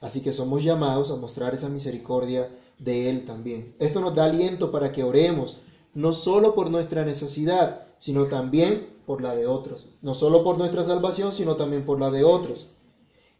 Así 0.00 0.20
que 0.20 0.32
somos 0.32 0.64
llamados 0.64 1.10
a 1.10 1.16
mostrar 1.16 1.54
esa 1.54 1.68
misericordia 1.68 2.48
de 2.78 3.10
Él 3.10 3.26
también. 3.26 3.74
Esto 3.78 4.00
nos 4.00 4.14
da 4.14 4.24
aliento 4.24 4.72
para 4.72 4.92
que 4.92 5.04
oremos, 5.04 5.58
no 5.94 6.12
solo 6.12 6.54
por 6.54 6.70
nuestra 6.70 7.04
necesidad, 7.04 7.86
sino 8.02 8.24
también 8.24 8.88
por 9.06 9.22
la 9.22 9.36
de 9.36 9.46
otros. 9.46 9.86
No 10.02 10.12
solo 10.12 10.42
por 10.42 10.58
nuestra 10.58 10.82
salvación, 10.82 11.30
sino 11.30 11.54
también 11.54 11.84
por 11.84 12.00
la 12.00 12.10
de 12.10 12.24
otros. 12.24 12.70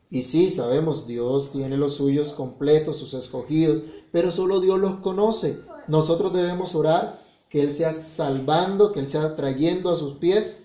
Y 0.08 0.22
sí, 0.22 0.50
sabemos, 0.50 1.08
Dios 1.08 1.50
tiene 1.50 1.76
los 1.76 1.96
suyos 1.96 2.32
completos, 2.32 2.96
sus 2.98 3.12
escogidos, 3.14 3.82
pero 4.12 4.30
solo 4.30 4.60
Dios 4.60 4.78
los 4.78 4.98
conoce. 5.00 5.62
Nosotros 5.88 6.32
debemos 6.32 6.76
orar 6.76 7.24
que 7.48 7.60
Él 7.60 7.74
sea 7.74 7.92
salvando, 7.92 8.92
que 8.92 9.00
Él 9.00 9.08
sea 9.08 9.34
trayendo 9.34 9.90
a 9.90 9.96
sus 9.96 10.18
pies 10.18 10.60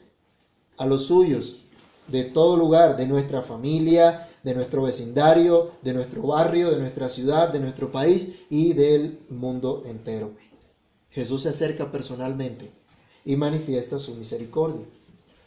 a 0.78 0.86
los 0.86 1.06
suyos, 1.06 1.62
de 2.08 2.24
todo 2.24 2.56
lugar, 2.56 2.98
de 2.98 3.08
nuestra 3.08 3.42
familia, 3.42 4.30
de 4.44 4.54
nuestro 4.54 4.84
vecindario, 4.84 5.72
de 5.82 5.96
nuestro 5.96 6.22
barrio, 6.22 6.70
de 6.70 6.80
nuestra 6.80 7.10
ciudad, 7.10 7.52
de 7.52 7.62
nuestro 7.62 7.92
país 7.92 8.36
y 8.52 8.74
del 8.74 9.26
mundo 9.32 9.82
entero. 9.88 10.34
Jesús 11.10 11.42
se 11.42 11.50
acerca 11.50 11.92
personalmente 11.92 12.77
y 13.28 13.36
manifiesta 13.36 14.00
su 14.00 14.16
misericordia. 14.16 14.86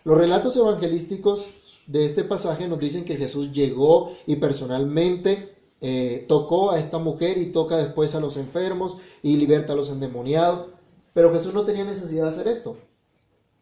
Los 0.04 0.18
relatos 0.18 0.54
evangelísticos 0.54 1.48
de 1.86 2.04
este 2.04 2.24
pasaje 2.24 2.68
nos 2.68 2.78
dicen 2.78 3.06
que 3.06 3.16
Jesús 3.16 3.52
llegó 3.52 4.12
y 4.26 4.36
personalmente 4.36 5.56
eh, 5.80 6.26
tocó 6.28 6.70
a 6.70 6.78
esta 6.78 6.98
mujer 6.98 7.38
y 7.38 7.52
toca 7.52 7.78
después 7.78 8.14
a 8.14 8.20
los 8.20 8.36
enfermos 8.36 8.98
y 9.22 9.38
liberta 9.38 9.72
a 9.72 9.76
los 9.76 9.88
endemoniados. 9.88 10.66
Pero 11.14 11.32
Jesús 11.32 11.54
no 11.54 11.64
tenía 11.64 11.84
necesidad 11.84 12.24
de 12.24 12.28
hacer 12.28 12.48
esto. 12.48 12.76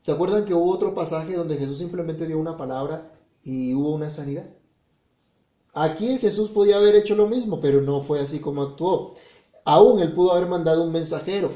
¿Se 0.03 0.11
acuerdan 0.11 0.45
que 0.45 0.53
hubo 0.53 0.73
otro 0.73 0.97
pasaje 0.97 1.35
donde 1.35 1.57
Jesús 1.57 1.79
simplemente 1.79 2.27
dio 2.27 2.39
una 2.39 2.57
palabra 2.57 3.13
y 3.45 3.73
hubo 3.73 3.95
una 3.95 4.11
sanidad? 4.11 4.47
Aquí 5.75 6.19
Jesús 6.19 6.49
podía 6.49 6.79
haber 6.79 6.97
hecho 6.97 7.15
lo 7.15 7.29
mismo, 7.29 7.61
pero 7.61 7.81
no 7.83 8.03
fue 8.03 8.19
así 8.19 8.41
como 8.41 8.63
actuó. 8.63 9.15
Aún 9.65 10.01
él 10.01 10.13
pudo 10.13 10.33
haber 10.33 10.49
mandado 10.49 10.83
un 10.83 10.91
mensajero, 10.91 11.53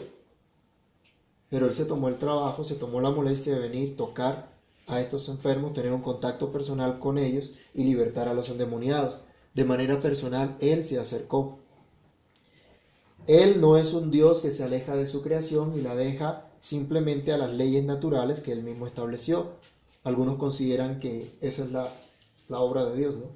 pero 1.53 1.67
él 1.67 1.75
se 1.75 1.85
tomó 1.85 2.09
el 2.09 2.17
trabajo, 2.17 2.65
se 2.65 2.77
tomó 2.77 3.03
la 3.03 3.11
molestia 3.11 3.53
de 3.53 3.61
venir, 3.61 3.95
tocar 3.95 4.49
a 4.87 5.03
estos 5.03 5.29
enfermos, 5.29 5.75
tener 5.75 5.93
un 5.93 6.01
contacto 6.01 6.51
personal 6.51 6.99
con 6.99 7.19
ellos 7.19 7.59
y 7.75 7.85
libertar 7.85 8.27
a 8.27 8.33
los 8.33 8.49
endemoniados. 8.49 9.19
De 9.53 9.67
manera 9.67 10.01
personal, 10.01 10.57
Él 10.61 10.83
se 10.83 10.99
acercó. 10.99 11.59
Él 13.27 13.61
no 13.61 13.77
es 13.77 13.93
un 13.93 14.11
Dios 14.11 14.41
que 14.41 14.51
se 14.51 14.65
aleja 14.65 14.97
de 14.97 15.07
su 15.07 15.21
creación 15.21 15.75
y 15.77 15.83
la 15.83 15.95
deja 15.95 16.47
simplemente 16.63 17.35
a 17.35 17.37
las 17.37 17.53
leyes 17.53 17.85
naturales 17.85 18.41
que 18.41 18.53
Él 18.53 18.63
mismo 18.63 18.87
estableció. 18.87 19.51
Algunos 20.05 20.39
consideran 20.39 21.01
que 21.01 21.37
esa 21.43 21.65
es 21.65 21.71
la, 21.71 21.87
obra 22.49 22.87
de 22.87 22.97
Dios, 22.97 23.19
¿no? 23.19 23.27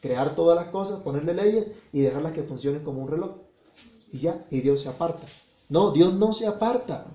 Crear 0.00 0.34
todas 0.34 0.56
las 0.56 0.72
cosas, 0.72 1.02
ponerle 1.02 1.32
leyes 1.32 1.70
y 1.92 2.00
dejarlas 2.00 2.32
que 2.32 2.42
funcionen 2.42 2.82
como 2.82 3.02
un 3.02 3.08
reloj. 3.08 3.36
Y 4.12 4.18
ya, 4.18 4.44
y 4.50 4.62
Dios 4.62 4.80
se 4.80 4.88
aparta. 4.88 5.22
No, 5.68 5.92
Dios 5.92 6.12
no 6.14 6.32
se 6.32 6.48
aparta. 6.48 7.06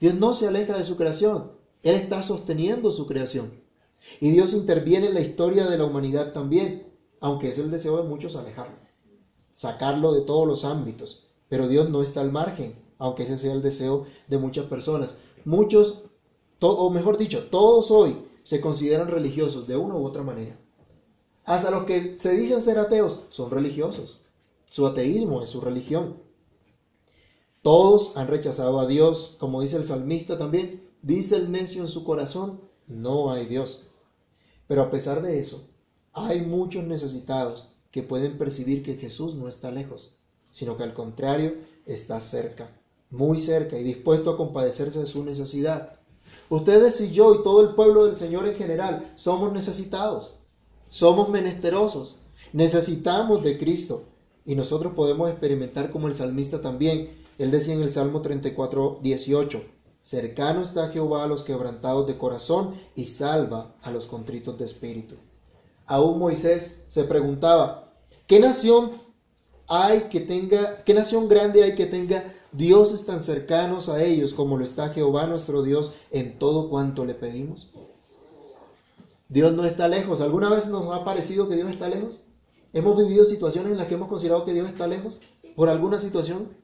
Dios 0.00 0.14
no 0.14 0.34
se 0.34 0.48
aleja 0.48 0.76
de 0.76 0.84
su 0.84 0.96
creación. 0.96 1.52
Él 1.82 1.94
está 1.94 2.22
sosteniendo 2.22 2.90
su 2.90 3.06
creación. 3.06 3.52
Y 4.20 4.30
Dios 4.30 4.54
interviene 4.54 5.08
en 5.08 5.14
la 5.14 5.20
historia 5.20 5.68
de 5.68 5.78
la 5.78 5.84
humanidad 5.84 6.32
también, 6.32 6.90
aunque 7.20 7.50
es 7.50 7.58
el 7.58 7.70
deseo 7.70 7.98
de 7.98 8.08
muchos 8.08 8.34
alejarlo, 8.34 8.76
sacarlo 9.52 10.12
de 10.12 10.22
todos 10.22 10.46
los 10.46 10.64
ámbitos. 10.64 11.28
Pero 11.48 11.68
Dios 11.68 11.90
no 11.90 12.02
está 12.02 12.22
al 12.22 12.32
margen, 12.32 12.74
aunque 12.98 13.24
ese 13.24 13.36
sea 13.36 13.52
el 13.52 13.62
deseo 13.62 14.06
de 14.28 14.38
muchas 14.38 14.66
personas. 14.66 15.16
Muchos, 15.44 16.04
o 16.60 16.90
mejor 16.90 17.18
dicho, 17.18 17.44
todos 17.50 17.90
hoy 17.90 18.16
se 18.42 18.60
consideran 18.60 19.08
religiosos 19.08 19.66
de 19.66 19.76
una 19.76 19.96
u 19.96 20.04
otra 20.04 20.22
manera. 20.22 20.58
Hasta 21.44 21.70
los 21.70 21.84
que 21.84 22.16
se 22.18 22.32
dicen 22.32 22.62
ser 22.62 22.78
ateos 22.78 23.20
son 23.30 23.50
religiosos. 23.50 24.20
Su 24.68 24.86
ateísmo 24.86 25.42
es 25.42 25.50
su 25.50 25.60
religión. 25.60 26.22
Todos 27.62 28.16
han 28.16 28.28
rechazado 28.28 28.80
a 28.80 28.86
Dios, 28.86 29.36
como 29.38 29.60
dice 29.60 29.76
el 29.76 29.86
salmista 29.86 30.38
también, 30.38 30.88
dice 31.02 31.36
el 31.36 31.52
necio 31.52 31.82
en 31.82 31.88
su 31.88 32.04
corazón, 32.04 32.60
no 32.86 33.30
hay 33.30 33.46
Dios. 33.46 33.86
Pero 34.66 34.82
a 34.82 34.90
pesar 34.90 35.20
de 35.20 35.40
eso, 35.40 35.68
hay 36.12 36.40
muchos 36.40 36.84
necesitados 36.84 37.68
que 37.90 38.02
pueden 38.02 38.38
percibir 38.38 38.82
que 38.82 38.96
Jesús 38.96 39.34
no 39.34 39.48
está 39.48 39.70
lejos, 39.70 40.16
sino 40.50 40.76
que 40.76 40.84
al 40.84 40.94
contrario 40.94 41.54
está 41.86 42.20
cerca, 42.20 42.70
muy 43.10 43.38
cerca 43.38 43.78
y 43.78 43.82
dispuesto 43.82 44.30
a 44.30 44.36
compadecerse 44.36 45.00
de 45.00 45.06
su 45.06 45.24
necesidad. 45.24 45.98
Ustedes 46.48 47.00
y 47.00 47.12
yo 47.12 47.34
y 47.34 47.42
todo 47.42 47.62
el 47.62 47.74
pueblo 47.74 48.06
del 48.06 48.16
Señor 48.16 48.46
en 48.46 48.54
general 48.54 49.12
somos 49.16 49.52
necesitados, 49.52 50.38
somos 50.88 51.28
menesterosos, 51.28 52.16
necesitamos 52.52 53.42
de 53.42 53.58
Cristo 53.58 54.04
y 54.46 54.54
nosotros 54.54 54.94
podemos 54.94 55.30
experimentar 55.30 55.90
como 55.90 56.08
el 56.08 56.14
salmista 56.14 56.62
también. 56.62 57.19
Él 57.40 57.50
decía 57.50 57.72
en 57.72 57.80
el 57.80 57.90
Salmo 57.90 58.20
34, 58.20 58.98
18, 59.02 59.62
cercano 60.02 60.60
está 60.60 60.90
Jehová 60.90 61.24
a 61.24 61.26
los 61.26 61.42
quebrantados 61.42 62.06
de 62.06 62.18
corazón 62.18 62.74
y 62.94 63.06
salva 63.06 63.76
a 63.80 63.90
los 63.90 64.04
contritos 64.04 64.58
de 64.58 64.66
espíritu. 64.66 65.14
Aún 65.86 66.18
Moisés 66.18 66.84
se 66.90 67.04
preguntaba, 67.04 67.94
¿qué 68.26 68.40
nación 68.40 68.90
hay 69.68 70.00
que 70.10 70.20
tenga, 70.20 70.84
qué 70.84 70.92
nación 70.92 71.30
grande 71.30 71.62
hay 71.62 71.74
que 71.74 71.86
tenga 71.86 72.30
dioses 72.52 73.06
tan 73.06 73.22
cercanos 73.22 73.88
a 73.88 74.04
ellos 74.04 74.34
como 74.34 74.58
lo 74.58 74.64
está 74.64 74.90
Jehová 74.90 75.26
nuestro 75.26 75.62
Dios 75.62 75.94
en 76.10 76.38
todo 76.38 76.68
cuanto 76.68 77.06
le 77.06 77.14
pedimos? 77.14 77.70
Dios 79.30 79.54
no 79.54 79.64
está 79.64 79.88
lejos. 79.88 80.20
¿Alguna 80.20 80.50
vez 80.50 80.66
nos 80.66 80.94
ha 80.94 81.06
parecido 81.06 81.48
que 81.48 81.56
Dios 81.56 81.70
está 81.70 81.88
lejos? 81.88 82.20
¿Hemos 82.74 82.98
vivido 82.98 83.24
situaciones 83.24 83.72
en 83.72 83.78
las 83.78 83.86
que 83.86 83.94
hemos 83.94 84.10
considerado 84.10 84.44
que 84.44 84.52
Dios 84.52 84.68
está 84.68 84.86
lejos 84.86 85.20
por 85.56 85.70
alguna 85.70 85.98
situación? 85.98 86.59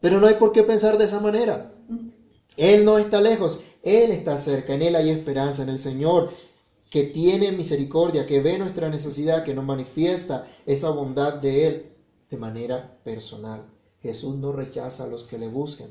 Pero 0.00 0.20
no 0.20 0.26
hay 0.26 0.34
por 0.34 0.52
qué 0.52 0.62
pensar 0.62 0.98
de 0.98 1.04
esa 1.04 1.20
manera. 1.20 1.72
Él 2.56 2.84
no 2.84 2.98
está 2.98 3.20
lejos, 3.20 3.62
Él 3.82 4.10
está 4.10 4.38
cerca, 4.38 4.74
en 4.74 4.82
Él 4.82 4.96
hay 4.96 5.10
esperanza, 5.10 5.62
en 5.62 5.68
el 5.68 5.80
Señor 5.80 6.32
que 6.90 7.04
tiene 7.04 7.52
misericordia, 7.52 8.26
que 8.26 8.40
ve 8.40 8.58
nuestra 8.58 8.88
necesidad, 8.88 9.44
que 9.44 9.54
nos 9.54 9.64
manifiesta 9.64 10.46
esa 10.64 10.90
bondad 10.90 11.34
de 11.34 11.66
Él 11.66 11.86
de 12.30 12.36
manera 12.36 12.98
personal. 13.04 13.64
Jesús 14.02 14.36
no 14.36 14.52
rechaza 14.52 15.04
a 15.04 15.08
los 15.08 15.24
que 15.24 15.38
le 15.38 15.48
buscan. 15.48 15.88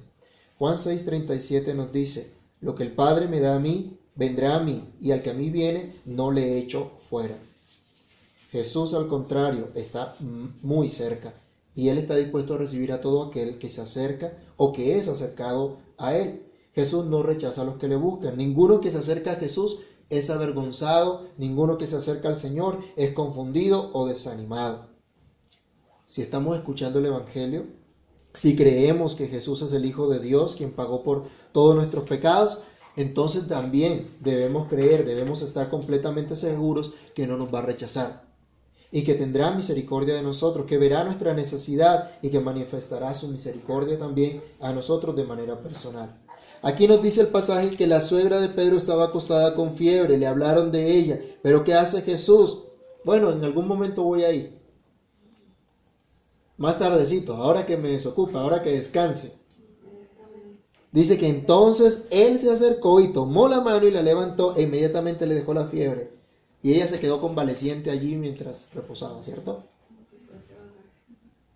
Juan 0.57 0.77
6:37 0.77 1.75
nos 1.75 1.91
dice, 1.91 2.33
lo 2.61 2.75
que 2.75 2.83
el 2.83 2.93
Padre 2.93 3.27
me 3.27 3.41
da 3.41 3.55
a 3.55 3.59
mí, 3.59 3.99
vendrá 4.15 4.55
a 4.55 4.63
mí, 4.63 4.89
y 5.01 5.11
al 5.11 5.21
que 5.21 5.31
a 5.31 5.33
mí 5.33 5.49
viene, 5.49 5.95
no 6.05 6.31
le 6.31 6.57
echo 6.57 6.93
fuera. 7.09 7.37
Jesús, 8.51 8.93
al 8.93 9.07
contrario, 9.07 9.69
está 9.75 10.15
muy 10.61 10.89
cerca 10.89 11.33
y 11.75 11.89
Él 11.89 11.97
está 11.97 12.15
dispuesto 12.15 12.55
a 12.55 12.57
recibir 12.57 12.93
a 12.93 13.01
todo 13.01 13.23
aquel 13.23 13.59
que 13.59 13.69
se 13.69 13.81
acerca 13.81 14.37
o 14.55 14.71
que 14.71 14.97
es 14.97 15.09
acercado 15.09 15.79
a 15.97 16.15
Él. 16.15 16.47
Jesús 16.73 17.05
no 17.05 17.21
rechaza 17.21 17.61
a 17.61 17.65
los 17.65 17.75
que 17.75 17.89
le 17.89 17.97
buscan. 17.97 18.37
Ninguno 18.37 18.79
que 18.79 18.91
se 18.91 18.97
acerca 18.97 19.33
a 19.33 19.35
Jesús 19.35 19.81
es 20.09 20.29
avergonzado, 20.29 21.27
ninguno 21.37 21.77
que 21.77 21.87
se 21.87 21.97
acerca 21.97 22.29
al 22.29 22.37
Señor 22.37 22.79
es 22.95 23.13
confundido 23.13 23.91
o 23.93 24.07
desanimado. 24.07 24.89
Si 26.05 26.21
estamos 26.21 26.57
escuchando 26.57 26.99
el 26.99 27.07
Evangelio, 27.07 27.65
si 28.33 28.55
creemos 28.55 29.15
que 29.15 29.27
Jesús 29.27 29.61
es 29.61 29.73
el 29.73 29.85
Hijo 29.85 30.07
de 30.07 30.19
Dios, 30.19 30.55
quien 30.55 30.71
pagó 30.71 31.03
por 31.03 31.25
todos 31.51 31.75
nuestros 31.75 32.07
pecados, 32.07 32.61
entonces 32.95 33.47
también 33.47 34.15
debemos 34.21 34.67
creer, 34.69 35.05
debemos 35.05 35.41
estar 35.41 35.69
completamente 35.69 36.35
seguros 36.35 36.93
que 37.13 37.27
no 37.27 37.37
nos 37.37 37.53
va 37.53 37.59
a 37.59 37.63
rechazar 37.63 38.25
y 38.95 39.03
que 39.03 39.15
tendrá 39.15 39.51
misericordia 39.51 40.15
de 40.15 40.21
nosotros, 40.21 40.65
que 40.65 40.77
verá 40.77 41.03
nuestra 41.03 41.33
necesidad 41.33 42.11
y 42.21 42.29
que 42.29 42.39
manifestará 42.39 43.13
su 43.13 43.27
misericordia 43.27 43.99
también 43.99 44.41
a 44.61 44.71
nosotros 44.71 45.13
de 45.17 45.25
manera 45.25 45.59
personal. 45.59 46.17
Aquí 46.61 46.87
nos 46.87 47.03
dice 47.03 47.19
el 47.19 47.27
pasaje 47.27 47.71
que 47.71 47.87
la 47.87 47.99
suegra 47.99 48.39
de 48.39 48.47
Pedro 48.47 48.77
estaba 48.77 49.07
acostada 49.07 49.53
con 49.53 49.75
fiebre, 49.75 50.17
le 50.17 50.27
hablaron 50.27 50.71
de 50.71 50.95
ella, 50.95 51.19
pero 51.41 51.65
¿qué 51.65 51.73
hace 51.73 52.03
Jesús? 52.03 52.63
Bueno, 53.03 53.33
en 53.33 53.43
algún 53.43 53.67
momento 53.67 54.01
voy 54.01 54.23
a 54.23 54.31
ir. 54.31 54.57
Más 56.55 56.79
tardecito, 56.79 57.33
ahora 57.33 57.65
que 57.65 57.75
me 57.75 57.89
desocupa, 57.89 58.39
ahora 58.39 58.63
que 58.63 58.71
descanse. 58.71 59.41
Dice 60.93 61.17
que 61.17 61.27
entonces 61.27 62.05
él 62.11 62.39
se 62.39 62.49
acercó 62.49 63.01
y 63.01 63.11
tomó 63.11 63.49
la 63.49 63.59
mano 63.59 63.85
y 63.85 63.91
la 63.91 64.01
levantó 64.01 64.55
e 64.55 64.61
inmediatamente 64.61 65.25
le 65.25 65.35
dejó 65.35 65.53
la 65.53 65.67
fiebre. 65.67 66.15
Y 66.65 66.73
ella 66.73 66.87
se 66.87 66.99
quedó 66.99 67.21
convaleciente 67.21 67.91
allí 67.91 68.15
mientras 68.15 68.69
reposaba, 68.73 69.21
¿cierto? 69.21 69.65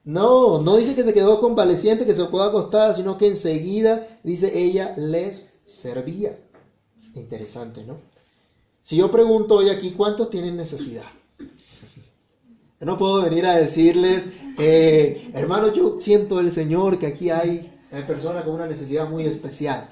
No, 0.04 0.62
no 0.62 0.78
dice 0.78 0.94
que 0.94 1.02
se 1.02 1.16
quedó 1.16 1.42
convaleciente, 1.42 2.06
que 2.06 2.14
se 2.14 2.28
quedó 2.28 2.44
acostada, 2.44 2.94
sino 2.94 3.18
que 3.18 3.26
enseguida, 3.26 4.20
dice 4.24 4.56
ella, 4.56 4.94
les 4.98 5.62
servía. 5.66 6.38
Interesante, 7.16 7.84
¿no? 7.84 7.98
Si 8.84 8.98
yo 8.98 9.10
pregunto 9.10 9.56
hoy 9.56 9.72
aquí, 9.72 9.96
¿cuántos 9.98 10.30
tienen 10.30 10.56
necesidad? 10.56 11.08
Yo 11.40 12.86
no 12.86 13.00
puedo 13.00 13.24
venir 13.24 13.48
a 13.48 13.56
decirles, 13.56 14.30
eh, 14.60 15.32
hermano, 15.34 15.74
yo 15.74 16.00
siento 16.00 16.40
el 16.40 16.52
Señor 16.52 17.00
que 17.00 17.08
aquí 17.08 17.32
hay, 17.32 17.80
personas 18.06 18.44
con 18.44 18.54
una 18.54 18.68
necesidad 18.68 19.10
muy 19.10 19.26
especial. 19.26 19.90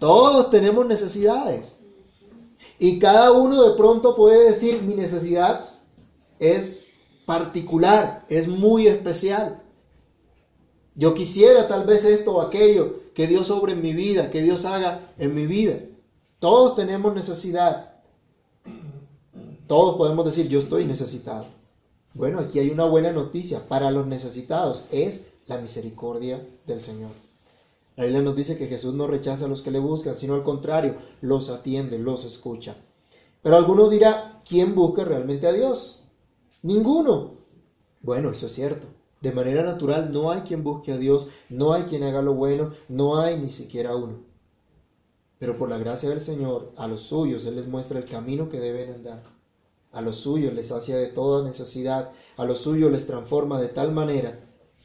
Todos 0.00 0.50
tenemos 0.50 0.84
necesidades. 0.84 1.77
Y 2.78 2.98
cada 2.98 3.32
uno 3.32 3.68
de 3.68 3.76
pronto 3.76 4.14
puede 4.14 4.50
decir, 4.50 4.82
mi 4.82 4.94
necesidad 4.94 5.68
es 6.38 6.90
particular, 7.26 8.24
es 8.28 8.46
muy 8.46 8.86
especial. 8.86 9.62
Yo 10.94 11.14
quisiera 11.14 11.68
tal 11.68 11.86
vez 11.86 12.04
esto 12.04 12.36
o 12.36 12.40
aquello, 12.40 13.00
que 13.14 13.26
Dios 13.26 13.48
sobre 13.48 13.72
en 13.72 13.82
mi 13.82 13.92
vida, 13.92 14.30
que 14.30 14.42
Dios 14.42 14.64
haga 14.64 15.12
en 15.18 15.34
mi 15.34 15.46
vida. 15.46 15.80
Todos 16.38 16.76
tenemos 16.76 17.14
necesidad. 17.14 17.94
Todos 19.66 19.96
podemos 19.96 20.24
decir, 20.24 20.48
yo 20.48 20.60
estoy 20.60 20.84
necesitado. 20.84 21.46
Bueno, 22.14 22.40
aquí 22.40 22.58
hay 22.58 22.70
una 22.70 22.84
buena 22.84 23.12
noticia 23.12 23.60
para 23.68 23.90
los 23.90 24.06
necesitados, 24.06 24.86
es 24.90 25.26
la 25.46 25.58
misericordia 25.58 26.46
del 26.66 26.80
Señor. 26.80 27.10
La 27.98 28.04
Biblia 28.04 28.22
nos 28.22 28.36
dice 28.36 28.56
que 28.56 28.68
Jesús 28.68 28.94
no 28.94 29.08
rechaza 29.08 29.46
a 29.46 29.48
los 29.48 29.60
que 29.60 29.72
le 29.72 29.80
buscan, 29.80 30.14
sino 30.14 30.34
al 30.34 30.44
contrario, 30.44 30.94
los 31.20 31.50
atiende, 31.50 31.98
los 31.98 32.24
escucha. 32.24 32.76
Pero 33.42 33.56
alguno 33.56 33.88
dirá, 33.88 34.40
¿quién 34.48 34.76
busca 34.76 35.04
realmente 35.04 35.48
a 35.48 35.52
Dios? 35.52 36.04
Ninguno. 36.62 37.38
Bueno, 38.00 38.30
eso 38.30 38.46
es 38.46 38.52
cierto. 38.52 38.86
De 39.20 39.32
manera 39.32 39.64
natural 39.64 40.12
no 40.12 40.30
hay 40.30 40.42
quien 40.42 40.62
busque 40.62 40.92
a 40.92 40.96
Dios, 40.96 41.26
no 41.48 41.72
hay 41.72 41.86
quien 41.86 42.04
haga 42.04 42.22
lo 42.22 42.34
bueno, 42.34 42.70
no 42.88 43.18
hay 43.18 43.36
ni 43.40 43.50
siquiera 43.50 43.96
uno. 43.96 44.20
Pero 45.40 45.58
por 45.58 45.68
la 45.68 45.78
gracia 45.78 46.08
del 46.08 46.20
Señor, 46.20 46.70
a 46.76 46.86
los 46.86 47.02
suyos 47.02 47.46
Él 47.46 47.56
les 47.56 47.66
muestra 47.66 47.98
el 47.98 48.04
camino 48.04 48.48
que 48.48 48.60
deben 48.60 48.94
andar. 48.94 49.24
A 49.90 50.02
los 50.02 50.18
suyos 50.18 50.54
les 50.54 50.68
sacia 50.68 50.96
de 50.96 51.08
toda 51.08 51.44
necesidad, 51.44 52.12
a 52.36 52.44
los 52.44 52.60
suyos 52.60 52.92
les 52.92 53.08
transforma 53.08 53.60
de 53.60 53.68
tal 53.68 53.90
manera 53.90 54.38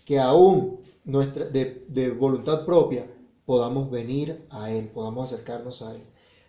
que 0.03 0.19
aún 0.19 0.79
nuestra, 1.05 1.45
de, 1.45 2.15
voluntad 2.17 2.65
propia 2.65 3.07
podamos 3.45 3.91
venir 3.91 4.45
a 4.49 4.71
Él, 4.71 4.89
podamos 4.89 5.31
acercarnos 5.31 5.81
a 5.81 5.95
Él. 5.95 6.01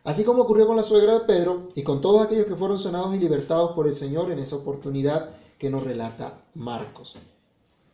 Así 0.05 0.23
como 0.23 0.43
ocurrió 0.43 0.67
con 0.67 0.77
la 0.77 0.83
suegra 0.83 1.15
de 1.15 1.25
Pedro 1.25 1.69
y 1.75 1.83
con 1.83 2.01
todos 2.01 2.23
aquellos 2.23 2.47
que 2.47 2.57
fueron 2.57 2.79
sanados 2.79 3.15
y 3.15 3.19
libertados 3.19 3.73
por 3.73 3.87
el 3.87 3.95
Señor 3.95 4.31
en 4.31 4.39
esa 4.39 4.57
oportunidad 4.57 5.31
que 5.59 5.71
nos 5.71 5.85
relata 5.85 6.45
Marcos. 6.55 7.17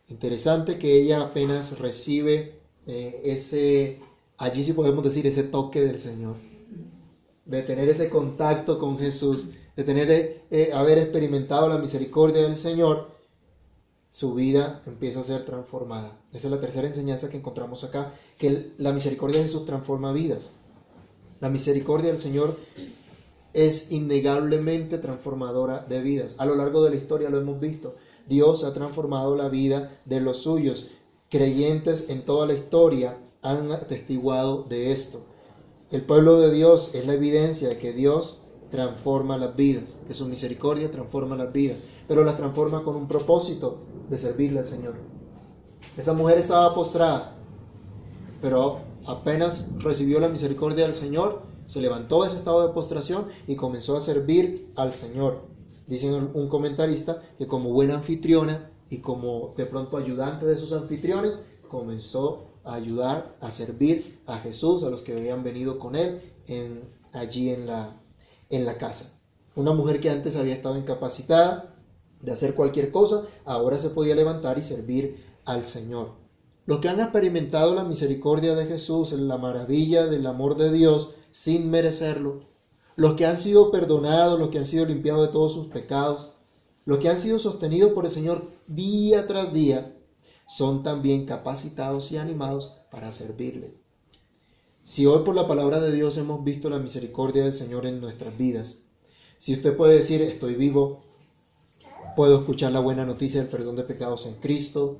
Interesante 0.09 0.77
que 0.77 1.01
ella 1.01 1.21
apenas 1.21 1.79
recibe 1.79 2.59
eh, 2.85 3.21
ese, 3.23 3.99
allí 4.37 4.63
sí 4.63 4.73
podemos 4.73 5.03
decir, 5.03 5.25
ese 5.25 5.43
toque 5.43 5.81
del 5.81 5.99
Señor. 5.99 6.35
de 7.45 7.63
tener 7.63 7.89
ese 7.89 8.09
contacto 8.09 8.77
con 8.77 8.97
Jesús, 8.97 9.47
de 9.75 9.83
tener, 9.83 10.11
eh, 10.11 10.43
eh, 10.51 10.71
haber 10.73 10.97
experimentado 10.99 11.67
la 11.69 11.77
misericordia 11.77 12.43
del 12.43 12.55
Señor, 12.55 13.10
su 14.11 14.33
vida 14.33 14.83
empieza 14.85 15.21
a 15.21 15.23
ser 15.23 15.45
transformada. 15.45 16.19
Esa 16.33 16.47
es 16.47 16.51
la 16.51 16.59
tercera 16.59 16.87
enseñanza 16.87 17.29
que 17.29 17.37
encontramos 17.37 17.83
acá, 17.83 18.13
que 18.37 18.73
la 18.77 18.91
misericordia 18.91 19.37
de 19.37 19.45
Jesús 19.45 19.65
transforma 19.65 20.11
vidas. 20.11 20.51
La 21.39 21.49
misericordia 21.49 22.11
del 22.11 22.19
Señor 22.19 22.57
es 23.53 23.91
innegablemente 23.91 24.97
transformadora 24.97 25.85
de 25.87 26.01
vidas. 26.01 26.35
A 26.37 26.45
lo 26.45 26.55
largo 26.55 26.83
de 26.83 26.91
la 26.91 26.97
historia 26.97 27.29
lo 27.29 27.39
hemos 27.39 27.59
visto. 27.59 27.95
Dios 28.27 28.63
ha 28.63 28.73
transformado 28.73 29.35
la 29.35 29.49
vida 29.49 29.99
de 30.05 30.21
los 30.21 30.37
suyos. 30.37 30.89
Creyentes 31.29 32.09
en 32.09 32.25
toda 32.25 32.45
la 32.45 32.53
historia 32.53 33.17
han 33.41 33.71
atestiguado 33.71 34.63
de 34.63 34.91
esto. 34.91 35.21
El 35.89 36.03
pueblo 36.03 36.39
de 36.39 36.53
Dios 36.53 36.95
es 36.95 37.07
la 37.07 37.13
evidencia 37.13 37.69
de 37.69 37.77
que 37.77 37.93
Dios 37.93 38.41
transforma 38.71 39.37
las 39.37 39.55
vidas, 39.55 39.95
que 40.07 40.13
su 40.13 40.25
misericordia 40.27 40.89
transforma 40.89 41.35
las 41.35 41.51
vidas, 41.51 41.77
pero 42.07 42.23
las 42.23 42.37
transforma 42.37 42.83
con 42.83 42.95
un 42.95 43.07
propósito 43.07 43.79
de 44.09 44.17
servirle 44.17 44.59
al 44.59 44.65
Señor. 44.65 44.95
Esa 45.97 46.13
mujer 46.13 46.39
estaba 46.39 46.73
postrada, 46.73 47.35
pero 48.41 48.79
apenas 49.05 49.67
recibió 49.79 50.19
la 50.19 50.29
misericordia 50.29 50.85
del 50.85 50.95
Señor, 50.95 51.43
se 51.67 51.81
levantó 51.81 52.21
de 52.21 52.29
ese 52.29 52.37
estado 52.37 52.65
de 52.67 52.73
postración 52.73 53.27
y 53.47 53.55
comenzó 53.55 53.97
a 53.97 54.01
servir 54.01 54.71
al 54.75 54.93
Señor. 54.93 55.41
Dice 55.87 56.13
un 56.13 56.47
comentarista 56.47 57.21
que 57.37 57.47
como 57.47 57.71
buena 57.71 57.95
anfitriona 57.95 58.71
y 58.89 58.97
como 58.97 59.53
de 59.57 59.65
pronto 59.65 59.97
ayudante 59.97 60.45
de 60.45 60.57
sus 60.57 60.73
anfitriones, 60.73 61.41
comenzó 61.67 62.51
a 62.63 62.75
ayudar, 62.75 63.35
a 63.41 63.51
servir 63.51 64.21
a 64.25 64.37
Jesús, 64.39 64.83
a 64.83 64.89
los 64.89 65.01
que 65.01 65.13
habían 65.13 65.43
venido 65.43 65.79
con 65.79 65.95
él 65.95 66.21
en, 66.45 66.83
allí 67.13 67.49
en 67.49 67.65
la, 67.65 68.00
en 68.51 68.65
la 68.65 68.77
casa. 68.77 69.19
Una 69.55 69.73
mujer 69.73 69.99
que 69.99 70.09
antes 70.09 70.35
había 70.35 70.53
estado 70.53 70.77
incapacitada 70.77 71.75
de 72.21 72.31
hacer 72.31 72.53
cualquier 72.53 72.91
cosa, 72.91 73.25
ahora 73.45 73.77
se 73.77 73.89
podía 73.89 74.15
levantar 74.15 74.57
y 74.59 74.63
servir 74.63 75.25
al 75.45 75.65
Señor. 75.65 76.13
Los 76.65 76.79
que 76.79 76.89
han 76.89 76.99
experimentado 76.99 77.73
la 77.73 77.83
misericordia 77.83 78.53
de 78.53 78.67
Jesús, 78.67 79.11
la 79.13 79.37
maravilla 79.37 80.05
del 80.05 80.27
amor 80.27 80.57
de 80.57 80.71
Dios 80.71 81.15
sin 81.31 81.71
merecerlo, 81.71 82.41
los 82.95 83.15
que 83.15 83.25
han 83.25 83.37
sido 83.37 83.71
perdonados, 83.71 84.39
los 84.39 84.49
que 84.49 84.59
han 84.59 84.65
sido 84.65 84.85
limpiados 84.85 85.27
de 85.27 85.33
todos 85.33 85.53
sus 85.53 85.67
pecados, 85.67 86.33
los 86.85 86.99
que 86.99 87.09
han 87.09 87.17
sido 87.17 87.39
sostenidos 87.39 87.93
por 87.93 88.05
el 88.05 88.11
Señor 88.11 88.47
día 88.67 89.27
tras 89.27 89.53
día, 89.53 89.97
son 90.47 90.83
también 90.83 91.25
capacitados 91.25 92.11
y 92.11 92.17
animados 92.17 92.73
para 92.91 93.11
servirle. 93.11 93.80
Si 94.83 95.05
hoy 95.05 95.23
por 95.23 95.35
la 95.35 95.47
palabra 95.47 95.79
de 95.79 95.91
Dios 95.91 96.17
hemos 96.17 96.43
visto 96.43 96.69
la 96.69 96.79
misericordia 96.79 97.43
del 97.43 97.53
Señor 97.53 97.85
en 97.85 98.01
nuestras 98.01 98.35
vidas, 98.37 98.79
si 99.39 99.53
usted 99.53 99.77
puede 99.77 99.95
decir, 99.95 100.21
estoy 100.21 100.55
vivo, 100.55 101.01
puedo 102.15 102.39
escuchar 102.39 102.71
la 102.71 102.79
buena 102.79 103.05
noticia 103.05 103.41
del 103.41 103.49
perdón 103.49 103.75
de 103.75 103.83
pecados 103.83 104.25
en 104.25 104.33
Cristo, 104.35 104.97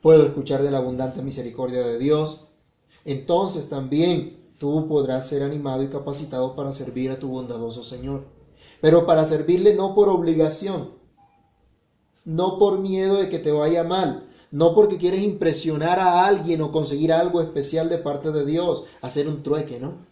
puedo 0.00 0.24
escuchar 0.24 0.62
de 0.62 0.70
la 0.70 0.78
abundante 0.78 1.20
misericordia 1.22 1.84
de 1.84 1.98
Dios, 1.98 2.46
entonces 3.04 3.68
también 3.68 4.38
tú 4.58 4.86
podrás 4.88 5.28
ser 5.28 5.42
animado 5.42 5.82
y 5.82 5.88
capacitado 5.88 6.54
para 6.54 6.72
servir 6.72 7.10
a 7.10 7.18
tu 7.18 7.28
bondadoso 7.28 7.82
Señor. 7.82 8.24
Pero 8.80 9.04
para 9.04 9.26
servirle 9.26 9.74
no 9.74 9.94
por 9.94 10.08
obligación, 10.08 10.90
no 12.24 12.58
por 12.58 12.78
miedo 12.78 13.16
de 13.16 13.28
que 13.28 13.40
te 13.40 13.50
vaya 13.50 13.82
mal, 13.82 14.27
no 14.50 14.74
porque 14.74 14.96
quieres 14.96 15.22
impresionar 15.22 15.98
a 15.98 16.24
alguien 16.26 16.60
o 16.62 16.72
conseguir 16.72 17.12
algo 17.12 17.40
especial 17.40 17.88
de 17.88 17.98
parte 17.98 18.30
de 18.30 18.46
Dios, 18.46 18.84
hacer 19.00 19.28
un 19.28 19.42
trueque, 19.42 19.78
¿no? 19.78 20.06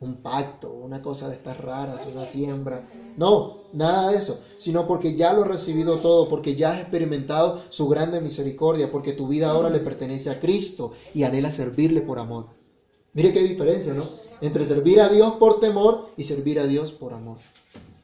Un 0.00 0.22
pacto, 0.22 0.72
una 0.72 1.02
cosa 1.02 1.28
de 1.28 1.34
estas 1.34 1.58
raras, 1.58 2.06
una 2.10 2.24
siembra. 2.24 2.88
No, 3.18 3.58
nada 3.74 4.10
de 4.10 4.16
eso, 4.16 4.42
sino 4.58 4.86
porque 4.86 5.14
ya 5.14 5.32
lo 5.34 5.42
has 5.42 5.48
recibido 5.48 5.98
todo, 5.98 6.28
porque 6.28 6.54
ya 6.54 6.72
has 6.72 6.80
experimentado 6.80 7.60
su 7.68 7.86
grande 7.88 8.20
misericordia, 8.20 8.90
porque 8.90 9.12
tu 9.12 9.28
vida 9.28 9.50
ahora 9.50 9.68
le 9.68 9.80
pertenece 9.80 10.30
a 10.30 10.40
Cristo 10.40 10.92
y 11.12 11.24
anhela 11.24 11.50
servirle 11.50 12.00
por 12.00 12.18
amor. 12.18 12.46
Mire 13.12 13.32
qué 13.32 13.40
diferencia, 13.40 13.92
¿no? 13.92 14.04
Entre 14.40 14.64
servir 14.64 15.00
a 15.00 15.08
Dios 15.08 15.34
por 15.34 15.60
temor 15.60 16.08
y 16.16 16.24
servir 16.24 16.60
a 16.60 16.66
Dios 16.66 16.92
por 16.92 17.12
amor. 17.12 17.38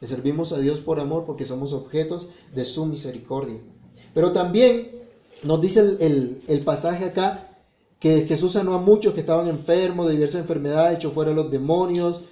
Le 0.01 0.07
servimos 0.07 0.53
a 0.53 0.59
Dios 0.59 0.81
por 0.81 1.01
amor 1.01 1.25
porque 1.25 1.46
somos 1.46 1.72
objetos 1.72 2.29
de 2.55 2.66
su 2.66 2.85
misericordia. 2.85 3.61
Pero 4.12 4.33
también 4.33 4.95
nos 5.42 5.61
dice 5.61 5.96
el, 6.01 6.62
pasaje 6.64 7.07
acá 7.07 7.49
que 7.99 8.27
Jesús 8.27 8.53
sanó 8.53 8.75
a 8.75 8.81
muchos 8.81 9.14
que 9.14 9.20
estaban 9.20 9.49
enfermos 9.49 10.07
de 10.07 10.14
diversas 10.14 10.42
enfermedades, 10.42 10.99
echó 10.99 11.12
fuera 11.12 11.33
los 11.33 11.51
demonios. 11.51 12.22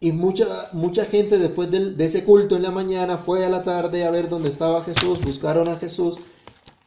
Y 0.00 0.12
mucha, 0.12 0.70
mucha 0.72 1.04
gente 1.04 1.38
después 1.38 1.70
de, 1.70 1.94
ese 2.04 2.24
culto 2.24 2.56
en 2.56 2.62
la 2.62 2.70
mañana 2.70 3.18
fue 3.18 3.44
a 3.44 3.50
la 3.50 3.62
tarde 3.64 4.04
a 4.04 4.10
ver 4.10 4.28
dónde 4.30 4.48
estaba 4.48 4.82
Jesús, 4.82 5.20
buscaron 5.20 5.68
a 5.68 5.76
Jesús 5.76 6.16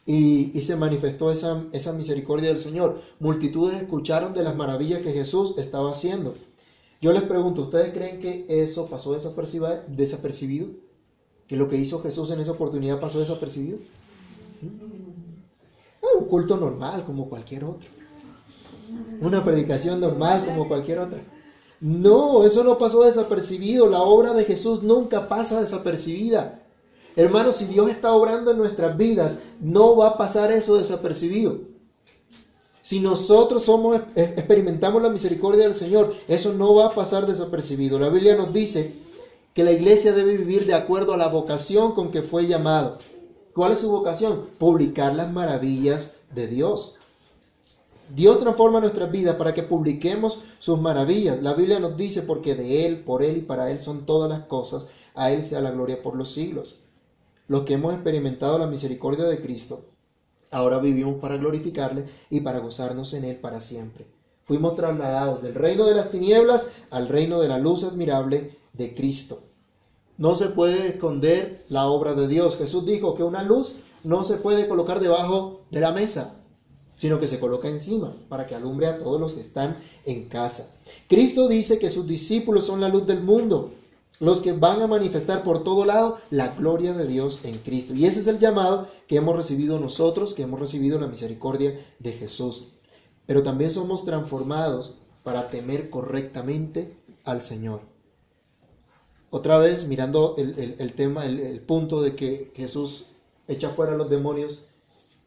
y, 0.05 0.59
se 0.61 0.75
manifestó 0.75 1.31
esa, 1.31 1.63
esa, 1.71 1.93
misericordia 1.93 2.49
del 2.49 2.59
Señor. 2.59 3.01
Multitudes 3.19 3.81
escucharon 3.81 4.33
de 4.33 4.43
las 4.43 4.55
maravillas 4.55 5.01
que 5.01 5.13
Jesús 5.13 5.57
estaba 5.57 5.91
haciendo. 5.91 6.33
Yo 7.01 7.11
les 7.13 7.23
pregunto, 7.23 7.63
¿ustedes 7.63 7.93
creen 7.93 8.19
que 8.19 8.45
eso 8.47 8.87
pasó 8.87 9.13
desapercibido? 9.13 10.67
¿Que 11.47 11.55
lo 11.55 11.67
que 11.67 11.75
hizo 11.77 12.01
Jesús 12.01 12.31
en 12.31 12.39
esa 12.39 12.53
oportunidad 12.53 12.99
pasó 12.99 13.19
desapercibido? 13.19 13.77
Ah, 16.01 16.17
un 16.19 16.25
culto 16.25 16.57
normal 16.57 17.03
como 17.05 17.29
cualquier 17.29 17.63
otro. 17.63 17.89
Una 19.21 19.43
predicación 19.43 19.99
normal 19.99 20.45
como 20.45 20.67
cualquier 20.67 20.99
otra. 20.99 21.21
No, 21.79 22.43
eso 22.43 22.63
no 22.63 22.77
pasó 22.77 23.03
desapercibido. 23.03 23.89
La 23.89 24.01
obra 24.01 24.33
de 24.33 24.45
Jesús 24.45 24.83
nunca 24.83 25.27
pasa 25.27 25.59
desapercibida. 25.59 26.61
Hermanos, 27.15 27.57
si 27.57 27.65
Dios 27.65 27.89
está 27.89 28.13
obrando 28.13 28.51
en 28.51 28.57
nuestras 28.57 28.97
vidas, 28.97 29.39
no 29.59 29.95
va 29.97 30.09
a 30.09 30.17
pasar 30.17 30.51
eso 30.51 30.77
desapercibido. 30.77 31.73
Si 32.81 32.99
nosotros 32.99 33.63
somos, 33.63 33.99
experimentamos 34.15 35.01
la 35.01 35.09
misericordia 35.09 35.63
del 35.63 35.75
Señor, 35.75 36.13
eso 36.27 36.53
no 36.53 36.75
va 36.75 36.87
a 36.87 36.91
pasar 36.91 37.25
desapercibido. 37.25 37.97
La 37.99 38.09
Biblia 38.09 38.35
nos 38.35 38.53
dice 38.53 38.93
que 39.53 39.63
la 39.63 39.71
iglesia 39.71 40.11
debe 40.11 40.35
vivir 40.35 40.65
de 40.65 40.73
acuerdo 40.73 41.13
a 41.13 41.17
la 41.17 41.27
vocación 41.27 41.93
con 41.93 42.11
que 42.11 42.23
fue 42.23 42.47
llamado. 42.47 42.97
¿Cuál 43.53 43.73
es 43.73 43.79
su 43.79 43.91
vocación? 43.91 44.47
Publicar 44.57 45.13
las 45.13 45.31
maravillas 45.31 46.17
de 46.33 46.47
Dios. 46.47 46.97
Dios 48.13 48.39
transforma 48.39 48.79
nuestras 48.79 49.11
vidas 49.11 49.35
para 49.35 49.53
que 49.53 49.61
publiquemos 49.61 50.43
sus 50.57 50.81
maravillas. 50.81 51.41
La 51.41 51.53
Biblia 51.53 51.79
nos 51.79 51.95
dice, 51.95 52.23
porque 52.23 52.55
de 52.55 52.87
Él, 52.87 53.03
por 53.03 53.21
Él 53.21 53.37
y 53.37 53.41
para 53.41 53.69
Él 53.69 53.79
son 53.79 54.07
todas 54.07 54.29
las 54.29 54.47
cosas, 54.47 54.87
a 55.13 55.31
Él 55.31 55.43
sea 55.43 55.61
la 55.61 55.71
gloria 55.71 56.01
por 56.01 56.15
los 56.15 56.31
siglos. 56.33 56.77
Los 57.47 57.63
que 57.63 57.75
hemos 57.75 57.93
experimentado 57.93 58.57
la 58.57 58.67
misericordia 58.67 59.25
de 59.25 59.41
Cristo, 59.41 59.85
ahora 60.49 60.79
vivimos 60.79 61.19
para 61.19 61.37
glorificarle 61.37 62.05
y 62.31 62.39
para 62.39 62.59
gozarnos 62.59 63.13
en 63.13 63.25
Él 63.25 63.35
para 63.35 63.59
siempre. 63.59 64.07
Fuimos 64.45 64.75
trasladados 64.75 65.43
del 65.43 65.53
reino 65.53 65.85
de 65.85 65.95
las 65.95 66.09
tinieblas 66.09 66.69
al 66.89 67.07
reino 67.07 67.39
de 67.39 67.49
la 67.49 67.59
luz 67.59 67.83
admirable 67.83 68.57
de 68.73 68.95
Cristo. 68.95 69.43
No 70.17 70.35
se 70.35 70.49
puede 70.49 70.89
esconder 70.89 71.65
la 71.69 71.87
obra 71.87 72.13
de 72.13 72.27
Dios. 72.27 72.57
Jesús 72.57 72.85
dijo 72.85 73.15
que 73.15 73.23
una 73.23 73.43
luz 73.43 73.77
no 74.03 74.23
se 74.23 74.37
puede 74.37 74.67
colocar 74.67 74.99
debajo 74.99 75.61
de 75.71 75.79
la 75.79 75.91
mesa, 75.91 76.43
sino 76.95 77.19
que 77.19 77.27
se 77.27 77.39
coloca 77.39 77.67
encima 77.67 78.13
para 78.29 78.45
que 78.45 78.55
alumbre 78.55 78.87
a 78.87 78.99
todos 78.99 79.19
los 79.19 79.33
que 79.33 79.41
están 79.41 79.77
en 80.05 80.29
casa. 80.29 80.75
Cristo 81.07 81.47
dice 81.47 81.79
que 81.79 81.89
sus 81.89 82.07
discípulos 82.07 82.65
son 82.65 82.81
la 82.81 82.89
luz 82.89 83.07
del 83.07 83.23
mundo, 83.23 83.71
los 84.19 84.41
que 84.41 84.51
van 84.51 84.81
a 84.81 84.87
manifestar 84.87 85.43
por 85.43 85.63
todo 85.63 85.85
lado 85.85 86.19
la 86.29 86.49
gloria 86.49 86.93
de 86.93 87.07
Dios 87.07 87.39
en 87.43 87.57
Cristo. 87.57 87.93
Y 87.95 88.05
ese 88.05 88.19
es 88.19 88.27
el 88.27 88.39
llamado 88.39 88.87
que 89.07 89.17
hemos 89.17 89.35
recibido 89.35 89.79
nosotros, 89.79 90.33
que 90.33 90.43
hemos 90.43 90.59
recibido 90.59 90.99
la 90.99 91.07
misericordia 91.07 91.79
de 91.99 92.11
Jesús. 92.11 92.69
Pero 93.25 93.41
también 93.41 93.71
somos 93.71 94.05
transformados 94.05 94.93
para 95.23 95.49
temer 95.49 95.89
correctamente 95.89 96.97
al 97.23 97.41
Señor. 97.41 97.92
Otra 99.35 99.57
vez 99.57 99.87
mirando 99.87 100.35
el, 100.37 100.93
tema, 100.93 101.25
el, 101.25 101.59
punto 101.61 102.03
de 102.03 102.15
que 102.15 102.51
Jesús 102.55 103.07
echa 103.47 103.71
fuera 103.71 103.93
a 103.93 103.97
los 103.97 104.07
demonios 104.07 104.65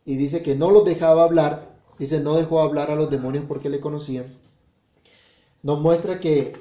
y 0.04 0.14
dice 0.14 0.44
que 0.44 0.54
no 0.54 0.70
los 0.70 0.84
dejaba 0.84 1.24
hablar, 1.24 1.74
dice 1.98 2.20
no 2.20 2.36
dejó 2.36 2.62
hablar 2.62 2.92
a 2.92 2.94
los 2.94 3.10
demonios 3.10 3.46
porque 3.48 3.68
le 3.68 3.80
conocían, 3.80 4.26
nos 5.64 5.80
muestra 5.80 6.20
que 6.20 6.54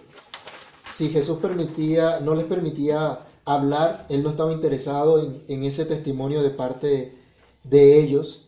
si 0.92 1.10
Jesús 1.10 1.38
permitía, 1.38 2.20
no 2.20 2.34
les 2.34 2.46
permitía 2.46 3.28
hablar, 3.46 4.08
él 4.10 4.24
no 4.24 4.32
estaba 4.32 4.52
interesado 4.52 5.22
en, 5.48 5.64
ese 5.64 5.86
testimonio 5.86 6.42
de 6.42 6.50
parte 6.50 7.16
de 7.64 8.00
ellos. 8.00 8.48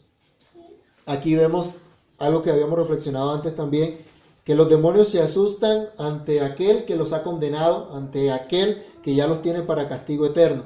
Aquí 1.05 1.35
vemos 1.35 1.73
algo 2.17 2.41
que 2.41 2.49
habíamos 2.49 2.79
reflexionado 2.79 3.31
antes 3.31 3.55
también, 3.55 3.99
que 4.43 4.55
los 4.55 4.69
demonios 4.69 5.09
se 5.09 5.21
asustan 5.21 5.89
ante 5.99 6.41
aquel 6.41 6.85
que 6.85 6.95
los 6.95 7.13
ha 7.13 7.21
condenado, 7.21 7.93
ante 7.93 8.31
aquel 8.31 8.86
que 9.03 9.15
ya 9.15 9.27
los 9.27 9.41
tiene 9.41 9.61
para 9.61 9.87
castigo 9.87 10.25
eterno. 10.25 10.63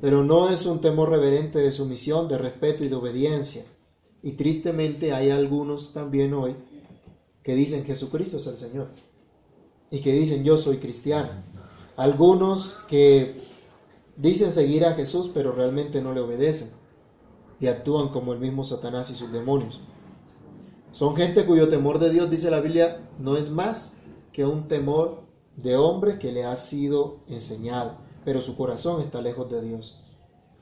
Pero 0.00 0.24
no 0.24 0.48
es 0.48 0.66
un 0.66 0.80
temor 0.80 1.10
reverente 1.10 1.58
de 1.58 1.72
sumisión, 1.72 2.28
de 2.28 2.38
respeto 2.38 2.84
y 2.84 2.88
de 2.88 2.94
obediencia. 2.94 3.64
Y 4.22 4.32
tristemente 4.32 5.12
hay 5.12 5.30
algunos 5.30 5.92
también 5.92 6.34
hoy 6.34 6.56
que 7.42 7.54
dicen 7.54 7.84
Jesucristo 7.84 8.38
es 8.38 8.46
el 8.46 8.58
Señor. 8.58 8.88
y 9.92 10.00
que 10.00 10.12
dicen 10.12 10.44
yo 10.44 10.56
soy 10.56 10.76
cristiano. 10.76 11.30
Algunos 11.96 12.80
que 12.88 13.42
dicen 14.16 14.52
seguir 14.52 14.84
a 14.86 14.94
Jesús 14.94 15.30
pero 15.34 15.52
realmente 15.52 16.00
no 16.00 16.14
le 16.14 16.20
obedecen 16.20 16.70
y 17.58 17.66
actúan 17.66 18.08
como 18.08 18.32
el 18.32 18.38
mismo 18.38 18.64
Satanás 18.64 19.10
y 19.10 19.14
sus 19.14 19.32
demonios. 19.32 19.80
Son 20.92 21.16
gente 21.16 21.44
cuyo 21.44 21.68
temor 21.68 21.98
de 21.98 22.10
Dios, 22.10 22.30
dice 22.30 22.50
la 22.50 22.60
Biblia, 22.60 23.08
no 23.18 23.36
es 23.36 23.50
más 23.50 23.94
que 24.32 24.44
un 24.44 24.68
temor 24.68 25.22
de 25.56 25.76
hombre 25.76 26.18
que 26.18 26.32
le 26.32 26.44
ha 26.44 26.56
sido 26.56 27.20
enseñado, 27.28 27.98
pero 28.24 28.40
su 28.40 28.56
corazón 28.56 29.02
está 29.02 29.20
lejos 29.20 29.50
de 29.50 29.62
Dios. 29.62 29.98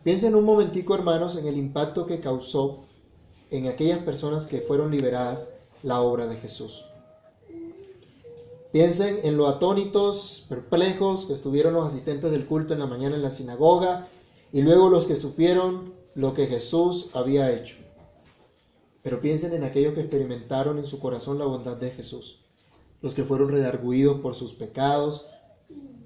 Piensen 0.02 0.34
un 0.34 0.44
momentico, 0.44 0.94
hermanos, 0.94 1.36
en 1.36 1.46
el 1.46 1.56
impacto 1.56 2.06
que 2.06 2.20
causó 2.20 2.84
en 3.50 3.66
aquellas 3.66 4.00
personas 4.00 4.46
que 4.46 4.60
fueron 4.60 4.90
liberadas 4.90 5.48
la 5.82 6.00
obra 6.00 6.26
de 6.26 6.36
Jesús. 6.36 6.84
Piensen 8.72 9.20
en 9.22 9.36
lo 9.36 9.48
atónitos, 9.48 10.44
perplejos 10.48 11.26
que 11.26 11.32
estuvieron 11.32 11.72
los 11.74 11.86
asistentes 11.86 12.30
del 12.30 12.46
culto 12.46 12.74
en 12.74 12.80
la 12.80 12.86
mañana 12.86 13.16
en 13.16 13.22
la 13.22 13.30
sinagoga 13.30 14.08
y 14.52 14.60
luego 14.62 14.90
los 14.90 15.06
que 15.06 15.16
supieron 15.16 15.94
lo 16.14 16.34
que 16.34 16.46
Jesús 16.46 17.10
había 17.14 17.50
hecho. 17.52 17.76
Pero 19.02 19.20
piensen 19.20 19.54
en 19.54 19.64
aquellos 19.64 19.94
que 19.94 20.00
experimentaron 20.00 20.78
en 20.78 20.86
su 20.86 20.98
corazón 20.98 21.38
la 21.38 21.46
bondad 21.46 21.76
de 21.76 21.90
Jesús, 21.92 22.44
los 23.00 23.14
que 23.14 23.24
fueron 23.24 23.50
redarguidos 23.50 24.20
por 24.20 24.34
sus 24.34 24.52
pecados 24.52 25.28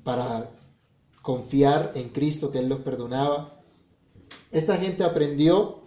para 0.04 0.50
confiar 1.22 1.92
en 1.94 2.10
Cristo 2.10 2.50
que 2.50 2.58
Él 2.58 2.68
los 2.68 2.80
perdonaba. 2.80 3.60
Esta 4.50 4.76
gente 4.76 5.04
aprendió, 5.04 5.80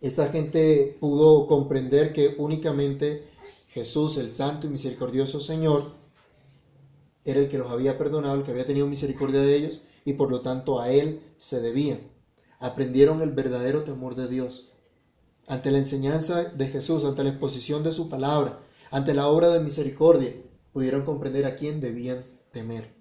esta 0.00 0.28
gente 0.28 0.96
pudo 1.00 1.46
comprender 1.46 2.12
que 2.12 2.34
únicamente 2.38 3.28
Jesús, 3.68 4.18
el 4.18 4.32
Santo 4.32 4.66
y 4.66 4.70
Misericordioso 4.70 5.40
Señor, 5.40 5.92
era 7.24 7.40
el 7.40 7.48
que 7.48 7.58
los 7.58 7.70
había 7.70 7.98
perdonado, 7.98 8.36
el 8.36 8.44
que 8.44 8.52
había 8.52 8.66
tenido 8.66 8.86
misericordia 8.86 9.40
de 9.40 9.56
ellos, 9.56 9.82
y 10.04 10.14
por 10.14 10.30
lo 10.30 10.40
tanto 10.40 10.80
a 10.80 10.90
Él 10.90 11.20
se 11.36 11.60
debían 11.60 12.00
aprendieron 12.60 13.22
el 13.22 13.30
verdadero 13.30 13.84
temor 13.84 14.14
de 14.14 14.28
Dios. 14.28 14.68
Ante 15.46 15.70
la 15.70 15.78
enseñanza 15.78 16.44
de 16.44 16.66
Jesús, 16.68 17.04
ante 17.04 17.24
la 17.24 17.30
exposición 17.30 17.82
de 17.82 17.92
su 17.92 18.08
palabra, 18.08 18.60
ante 18.90 19.14
la 19.14 19.28
obra 19.28 19.48
de 19.50 19.60
misericordia, 19.60 20.34
pudieron 20.72 21.04
comprender 21.04 21.46
a 21.46 21.56
quién 21.56 21.80
debían 21.80 22.24
temer. 22.52 22.94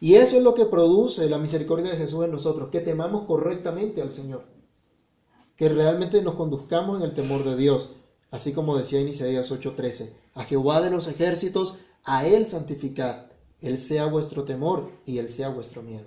Y 0.00 0.14
eso 0.14 0.36
es 0.36 0.42
lo 0.42 0.54
que 0.54 0.66
produce 0.66 1.28
la 1.30 1.38
misericordia 1.38 1.92
de 1.92 1.96
Jesús 1.96 2.24
en 2.24 2.32
nosotros, 2.32 2.70
que 2.70 2.80
temamos 2.80 3.24
correctamente 3.24 4.02
al 4.02 4.10
Señor, 4.10 4.44
que 5.56 5.68
realmente 5.68 6.22
nos 6.22 6.34
conduzcamos 6.34 6.98
en 6.98 7.04
el 7.04 7.14
temor 7.14 7.44
de 7.44 7.56
Dios, 7.56 7.94
así 8.30 8.52
como 8.52 8.76
decía 8.76 9.00
en 9.00 9.08
Isaías 9.08 9.50
8:13, 9.52 10.16
a 10.34 10.44
Jehová 10.44 10.80
de 10.80 10.90
los 10.90 11.06
ejércitos, 11.06 11.78
a 12.04 12.26
Él 12.26 12.46
santificad, 12.46 13.26
Él 13.60 13.78
sea 13.78 14.06
vuestro 14.06 14.44
temor 14.44 14.90
y 15.06 15.18
Él 15.18 15.30
sea 15.30 15.50
vuestro 15.50 15.82
miedo. 15.82 16.06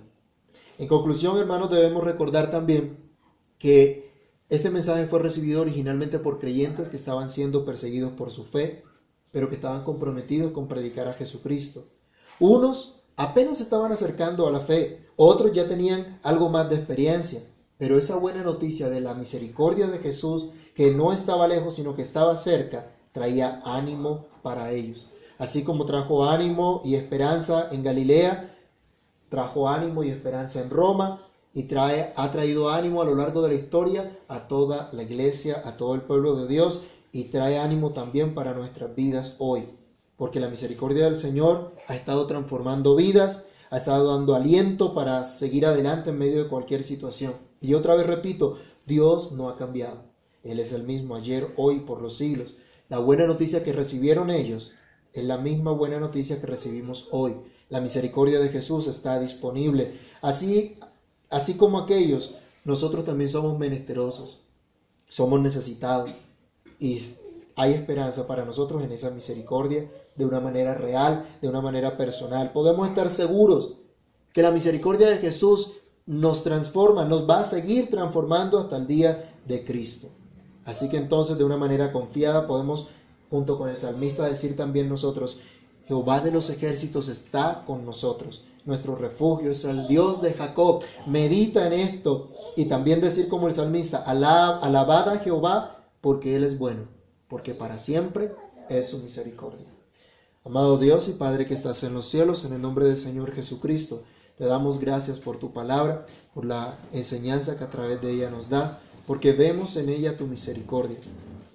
En 0.78 0.88
conclusión, 0.88 1.38
hermanos, 1.38 1.70
debemos 1.70 2.04
recordar 2.04 2.50
también 2.50 2.98
que 3.58 4.12
este 4.50 4.70
mensaje 4.70 5.06
fue 5.06 5.20
recibido 5.20 5.62
originalmente 5.62 6.18
por 6.18 6.38
creyentes 6.38 6.88
que 6.88 6.96
estaban 6.96 7.30
siendo 7.30 7.64
perseguidos 7.64 8.12
por 8.12 8.30
su 8.30 8.44
fe, 8.44 8.84
pero 9.32 9.48
que 9.48 9.56
estaban 9.56 9.84
comprometidos 9.84 10.52
con 10.52 10.68
predicar 10.68 11.08
a 11.08 11.14
Jesucristo. 11.14 11.84
Unos 12.38 13.00
apenas 13.16 13.60
estaban 13.60 13.92
acercando 13.92 14.46
a 14.46 14.52
la 14.52 14.60
fe, 14.60 15.06
otros 15.16 15.52
ya 15.52 15.66
tenían 15.66 16.20
algo 16.22 16.48
más 16.48 16.68
de 16.68 16.76
experiencia, 16.76 17.40
pero 17.78 17.98
esa 17.98 18.16
buena 18.16 18.42
noticia 18.42 18.88
de 18.88 19.00
la 19.00 19.14
misericordia 19.14 19.86
de 19.88 19.98
Jesús, 19.98 20.50
que 20.74 20.92
no 20.92 21.12
estaba 21.12 21.48
lejos, 21.48 21.74
sino 21.76 21.94
que 21.94 22.02
estaba 22.02 22.36
cerca, 22.36 22.92
traía 23.12 23.62
ánimo 23.64 24.26
para 24.42 24.70
ellos. 24.72 25.08
Así 25.38 25.64
como 25.64 25.86
trajo 25.86 26.24
ánimo 26.24 26.82
y 26.84 26.94
esperanza 26.94 27.68
en 27.70 27.82
Galilea, 27.82 28.56
trajo 29.28 29.68
ánimo 29.68 30.02
y 30.02 30.10
esperanza 30.10 30.62
en 30.62 30.70
Roma 30.70 31.22
y 31.56 31.66
ha 31.74 32.32
traído 32.32 32.68
ánimo 32.68 33.00
a 33.00 33.06
lo 33.06 33.14
largo 33.14 33.40
de 33.40 33.48
la 33.48 33.54
historia 33.54 34.18
a 34.28 34.46
toda 34.46 34.90
la 34.92 35.02
iglesia, 35.02 35.62
a 35.64 35.78
todo 35.78 35.94
el 35.94 36.02
pueblo 36.02 36.36
de 36.36 36.48
Dios 36.48 36.82
y 37.16 37.24
trae 37.24 37.58
ánimo 37.58 37.92
también 37.92 38.34
para 38.34 38.52
nuestras 38.52 38.94
vidas 38.94 39.36
hoy. 39.38 39.64
Porque 40.18 40.38
la 40.38 40.50
misericordia 40.50 41.06
del 41.06 41.16
Señor 41.16 41.72
ha 41.88 41.94
estado 41.94 42.26
transformando 42.26 42.94
vidas, 42.94 43.46
ha 43.70 43.78
estado 43.78 44.14
dando 44.14 44.34
aliento 44.34 44.92
para 44.92 45.24
seguir 45.24 45.64
adelante 45.64 46.10
en 46.10 46.18
medio 46.18 46.42
de 46.42 46.50
cualquier 46.50 46.84
situación. 46.84 47.32
Y 47.62 47.72
otra 47.72 47.94
vez 47.94 48.06
repito, 48.06 48.58
Dios 48.84 49.32
no 49.32 49.48
ha 49.48 49.56
cambiado. 49.56 50.04
Él 50.44 50.60
es 50.60 50.74
el 50.74 50.82
mismo 50.82 51.16
ayer, 51.16 51.54
hoy, 51.56 51.80
por 51.80 52.02
los 52.02 52.18
siglos. 52.18 52.54
La 52.90 52.98
buena 52.98 53.26
noticia 53.26 53.64
que 53.64 53.72
recibieron 53.72 54.28
ellos 54.28 54.74
es 55.14 55.24
la 55.24 55.38
misma 55.38 55.72
buena 55.72 55.98
noticia 55.98 56.38
que 56.38 56.46
recibimos 56.46 57.08
hoy. 57.12 57.34
La 57.70 57.80
misericordia 57.80 58.40
de 58.40 58.50
Jesús 58.50 58.88
está 58.88 59.18
disponible. 59.18 59.98
Así, 60.20 60.78
así 61.30 61.54
como 61.54 61.78
aquellos, 61.78 62.34
nosotros 62.64 63.06
también 63.06 63.30
somos 63.30 63.58
menesterosos, 63.58 64.42
somos 65.08 65.40
necesitados 65.40 66.10
y 66.78 67.02
hay 67.56 67.72
esperanza 67.72 68.26
para 68.26 68.44
nosotros 68.44 68.82
en 68.82 68.92
esa 68.92 69.10
misericordia 69.10 69.90
de 70.14 70.24
una 70.24 70.40
manera 70.40 70.74
real, 70.74 71.38
de 71.40 71.48
una 71.48 71.60
manera 71.60 71.96
personal. 71.96 72.52
Podemos 72.52 72.88
estar 72.88 73.10
seguros 73.10 73.78
que 74.32 74.42
la 74.42 74.50
misericordia 74.50 75.08
de 75.08 75.16
Jesús 75.16 75.72
nos 76.04 76.44
transforma, 76.44 77.04
nos 77.04 77.28
va 77.28 77.40
a 77.40 77.44
seguir 77.44 77.90
transformando 77.90 78.58
hasta 78.58 78.76
el 78.76 78.86
día 78.86 79.34
de 79.46 79.64
Cristo. 79.64 80.08
Así 80.64 80.88
que 80.88 80.98
entonces 80.98 81.38
de 81.38 81.44
una 81.44 81.56
manera 81.56 81.92
confiada 81.92 82.46
podemos, 82.46 82.88
junto 83.30 83.56
con 83.56 83.68
el 83.68 83.78
salmista, 83.78 84.28
decir 84.28 84.56
también 84.56 84.88
nosotros, 84.88 85.40
Jehová 85.86 86.20
de 86.20 86.32
los 86.32 86.50
ejércitos 86.50 87.08
está 87.08 87.64
con 87.66 87.86
nosotros. 87.86 88.44
Nuestro 88.64 88.96
refugio 88.96 89.52
es 89.52 89.64
el 89.64 89.86
Dios 89.86 90.20
de 90.20 90.34
Jacob. 90.34 90.82
Medita 91.06 91.66
en 91.68 91.72
esto 91.72 92.32
y 92.56 92.64
también 92.64 93.00
decir 93.00 93.28
como 93.28 93.46
el 93.46 93.54
salmista, 93.54 93.98
alabad 93.98 95.08
a 95.08 95.18
Jehová 95.20 95.75
porque 96.06 96.36
Él 96.36 96.44
es 96.44 96.56
bueno, 96.56 96.84
porque 97.26 97.52
para 97.52 97.78
siempre 97.78 98.30
es 98.68 98.90
su 98.90 98.98
misericordia. 98.98 99.66
Amado 100.44 100.78
Dios 100.78 101.08
y 101.08 101.14
Padre 101.14 101.46
que 101.46 101.54
estás 101.54 101.82
en 101.82 101.94
los 101.94 102.06
cielos, 102.06 102.44
en 102.44 102.52
el 102.52 102.62
nombre 102.62 102.86
del 102.86 102.96
Señor 102.96 103.32
Jesucristo, 103.32 104.04
te 104.38 104.44
damos 104.44 104.78
gracias 104.78 105.18
por 105.18 105.40
tu 105.40 105.52
palabra, 105.52 106.06
por 106.32 106.44
la 106.44 106.78
enseñanza 106.92 107.58
que 107.58 107.64
a 107.64 107.70
través 107.70 108.00
de 108.02 108.12
ella 108.12 108.30
nos 108.30 108.48
das, 108.48 108.76
porque 109.04 109.32
vemos 109.32 109.76
en 109.76 109.88
ella 109.88 110.16
tu 110.16 110.28
misericordia, 110.28 110.98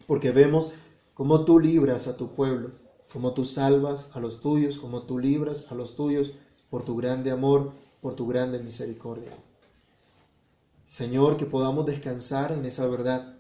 porque 0.06 0.32
vemos 0.32 0.68
cómo 1.14 1.46
tú 1.46 1.58
libras 1.58 2.10
a 2.10 2.18
tu 2.18 2.36
pueblo, 2.36 2.72
como 3.14 3.32
tú 3.32 3.46
salvas 3.46 4.10
a 4.12 4.20
los 4.20 4.42
tuyos, 4.42 4.80
como 4.80 5.04
tú 5.04 5.18
libras 5.18 5.68
a 5.72 5.76
los 5.76 5.96
tuyos 5.96 6.34
por 6.70 6.84
tu 6.84 6.98
grande 6.98 7.32
amor, 7.32 7.72
por 8.02 8.16
tu 8.16 8.28
grande 8.28 8.60
misericordia. 8.60 9.32
Señor, 10.88 11.38
que 11.38 11.46
podamos 11.46 11.86
descansar 11.86 12.52
en 12.52 12.66
esa 12.66 12.86
verdad, 12.88 13.38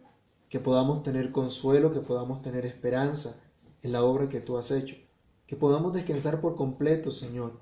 que 0.52 0.60
podamos 0.60 1.02
tener 1.02 1.32
consuelo, 1.32 1.94
que 1.94 2.02
podamos 2.02 2.42
tener 2.42 2.66
esperanza 2.66 3.42
en 3.82 3.94
la 3.94 4.04
obra 4.04 4.28
que 4.28 4.42
tú 4.42 4.58
has 4.58 4.70
hecho, 4.70 4.98
que 5.48 5.56
podamos 5.56 5.94
descansar 5.94 6.42
por 6.42 6.58
completo, 6.58 7.14
Señor, 7.14 7.54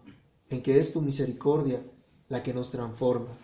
en 0.49 0.63
que 0.63 0.79
es 0.79 0.91
tu 0.91 0.99
misericordia 0.99 1.83
la 2.29 2.41
que 2.41 2.51
nos 2.51 2.71
transforma, 2.71 3.37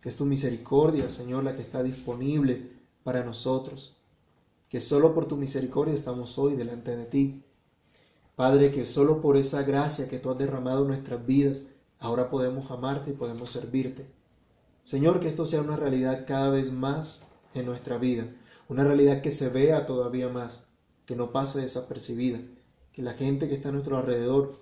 que 0.00 0.08
es 0.08 0.16
tu 0.16 0.24
misericordia, 0.24 1.10
Señor, 1.10 1.42
la 1.42 1.56
que 1.56 1.62
está 1.62 1.82
disponible 1.82 2.70
para 3.02 3.24
nosotros, 3.24 3.96
que 4.68 4.80
solo 4.80 5.12
por 5.14 5.26
tu 5.26 5.36
misericordia 5.36 5.94
estamos 5.94 6.38
hoy 6.38 6.54
delante 6.54 6.96
de 6.96 7.04
ti. 7.04 7.42
Padre, 8.36 8.70
que 8.70 8.86
solo 8.86 9.20
por 9.20 9.36
esa 9.36 9.64
gracia 9.64 10.08
que 10.08 10.20
tú 10.20 10.30
has 10.30 10.38
derramado 10.38 10.82
en 10.82 10.88
nuestras 10.88 11.26
vidas, 11.26 11.64
ahora 11.98 12.30
podemos 12.30 12.70
amarte 12.70 13.10
y 13.10 13.14
podemos 13.14 13.50
servirte. 13.50 14.06
Señor, 14.84 15.18
que 15.18 15.26
esto 15.26 15.44
sea 15.44 15.60
una 15.60 15.76
realidad 15.76 16.24
cada 16.24 16.50
vez 16.50 16.70
más 16.70 17.28
en 17.52 17.66
nuestra 17.66 17.98
vida, 17.98 18.28
una 18.72 18.84
realidad 18.84 19.20
que 19.20 19.30
se 19.30 19.50
vea 19.50 19.84
todavía 19.84 20.30
más, 20.30 20.64
que 21.04 21.14
no 21.14 21.30
pase 21.30 21.60
desapercibida, 21.60 22.40
que 22.90 23.02
la 23.02 23.12
gente 23.12 23.46
que 23.46 23.54
está 23.54 23.68
a 23.68 23.72
nuestro 23.72 23.98
alrededor 23.98 24.54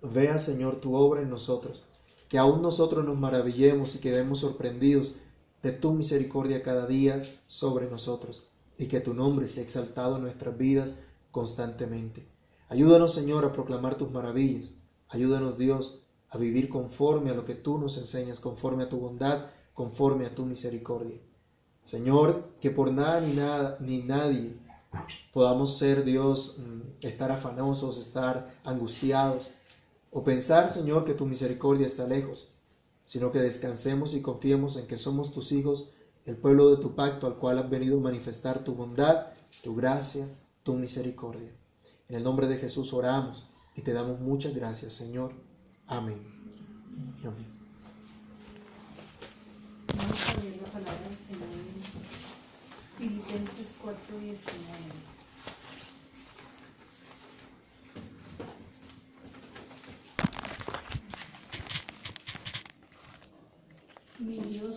vea, 0.00 0.38
Señor, 0.38 0.80
tu 0.80 0.94
obra 0.94 1.22
en 1.22 1.30
nosotros, 1.30 1.82
que 2.28 2.38
aún 2.38 2.62
nosotros 2.62 3.04
nos 3.04 3.18
maravillemos 3.18 3.96
y 3.96 3.98
quedemos 3.98 4.38
sorprendidos 4.38 5.16
de 5.64 5.72
tu 5.72 5.92
misericordia 5.92 6.62
cada 6.62 6.86
día 6.86 7.20
sobre 7.48 7.90
nosotros, 7.90 8.44
y 8.78 8.86
que 8.86 9.00
tu 9.00 9.12
nombre 9.12 9.48
sea 9.48 9.64
exaltado 9.64 10.18
en 10.18 10.22
nuestras 10.22 10.56
vidas 10.56 10.94
constantemente. 11.32 12.28
Ayúdanos, 12.68 13.12
Señor, 13.12 13.44
a 13.44 13.52
proclamar 13.52 13.96
tus 13.96 14.12
maravillas. 14.12 14.70
Ayúdanos, 15.08 15.58
Dios, 15.58 15.98
a 16.30 16.38
vivir 16.38 16.68
conforme 16.68 17.30
a 17.32 17.34
lo 17.34 17.44
que 17.44 17.56
tú 17.56 17.76
nos 17.76 17.98
enseñas, 17.98 18.38
conforme 18.38 18.84
a 18.84 18.88
tu 18.88 19.00
bondad, 19.00 19.46
conforme 19.74 20.26
a 20.26 20.34
tu 20.36 20.46
misericordia. 20.46 21.18
Señor, 21.88 22.50
que 22.60 22.70
por 22.70 22.92
nada 22.92 23.20
ni 23.20 23.34
nada 23.34 23.78
ni 23.80 24.02
nadie 24.02 24.56
podamos 25.32 25.78
ser, 25.78 26.04
Dios, 26.04 26.58
mm, 26.58 27.06
estar 27.06 27.30
afanosos, 27.30 27.98
estar 27.98 28.54
angustiados 28.64 29.52
o 30.10 30.22
pensar, 30.22 30.70
Señor, 30.70 31.04
que 31.04 31.14
tu 31.14 31.24
misericordia 31.24 31.86
está 31.86 32.06
lejos, 32.06 32.48
sino 33.06 33.30
que 33.32 33.38
descansemos 33.38 34.14
y 34.14 34.20
confiemos 34.20 34.76
en 34.76 34.86
que 34.86 34.98
somos 34.98 35.32
tus 35.32 35.52
hijos, 35.52 35.90
el 36.26 36.36
pueblo 36.36 36.68
de 36.70 36.76
tu 36.82 36.94
pacto 36.94 37.26
al 37.26 37.36
cual 37.36 37.58
has 37.58 37.70
venido 37.70 37.98
a 37.98 38.02
manifestar 38.02 38.64
tu 38.64 38.74
bondad, 38.74 39.28
tu 39.62 39.74
gracia, 39.74 40.28
tu 40.62 40.74
misericordia. 40.74 41.52
En 42.08 42.16
el 42.16 42.22
nombre 42.22 42.48
de 42.48 42.56
Jesús 42.56 42.92
oramos 42.92 43.46
Y 43.74 43.82
te 43.82 43.92
damos 43.92 44.18
muchas 44.18 44.54
gracias, 44.54 44.92
Señor. 44.92 45.32
Amén. 45.86 46.18
Amén. 47.22 47.46
Vamos 49.96 50.28
a 50.28 50.42
leer 50.42 50.60
la 50.62 50.68
palabra 50.70 51.08
del 51.08 51.18
Señor 51.18 51.42
en 51.42 51.68
Filipenses 52.98 53.76
4:19. 53.80 55.18
Mi 64.18 64.36
Dios 64.40 64.76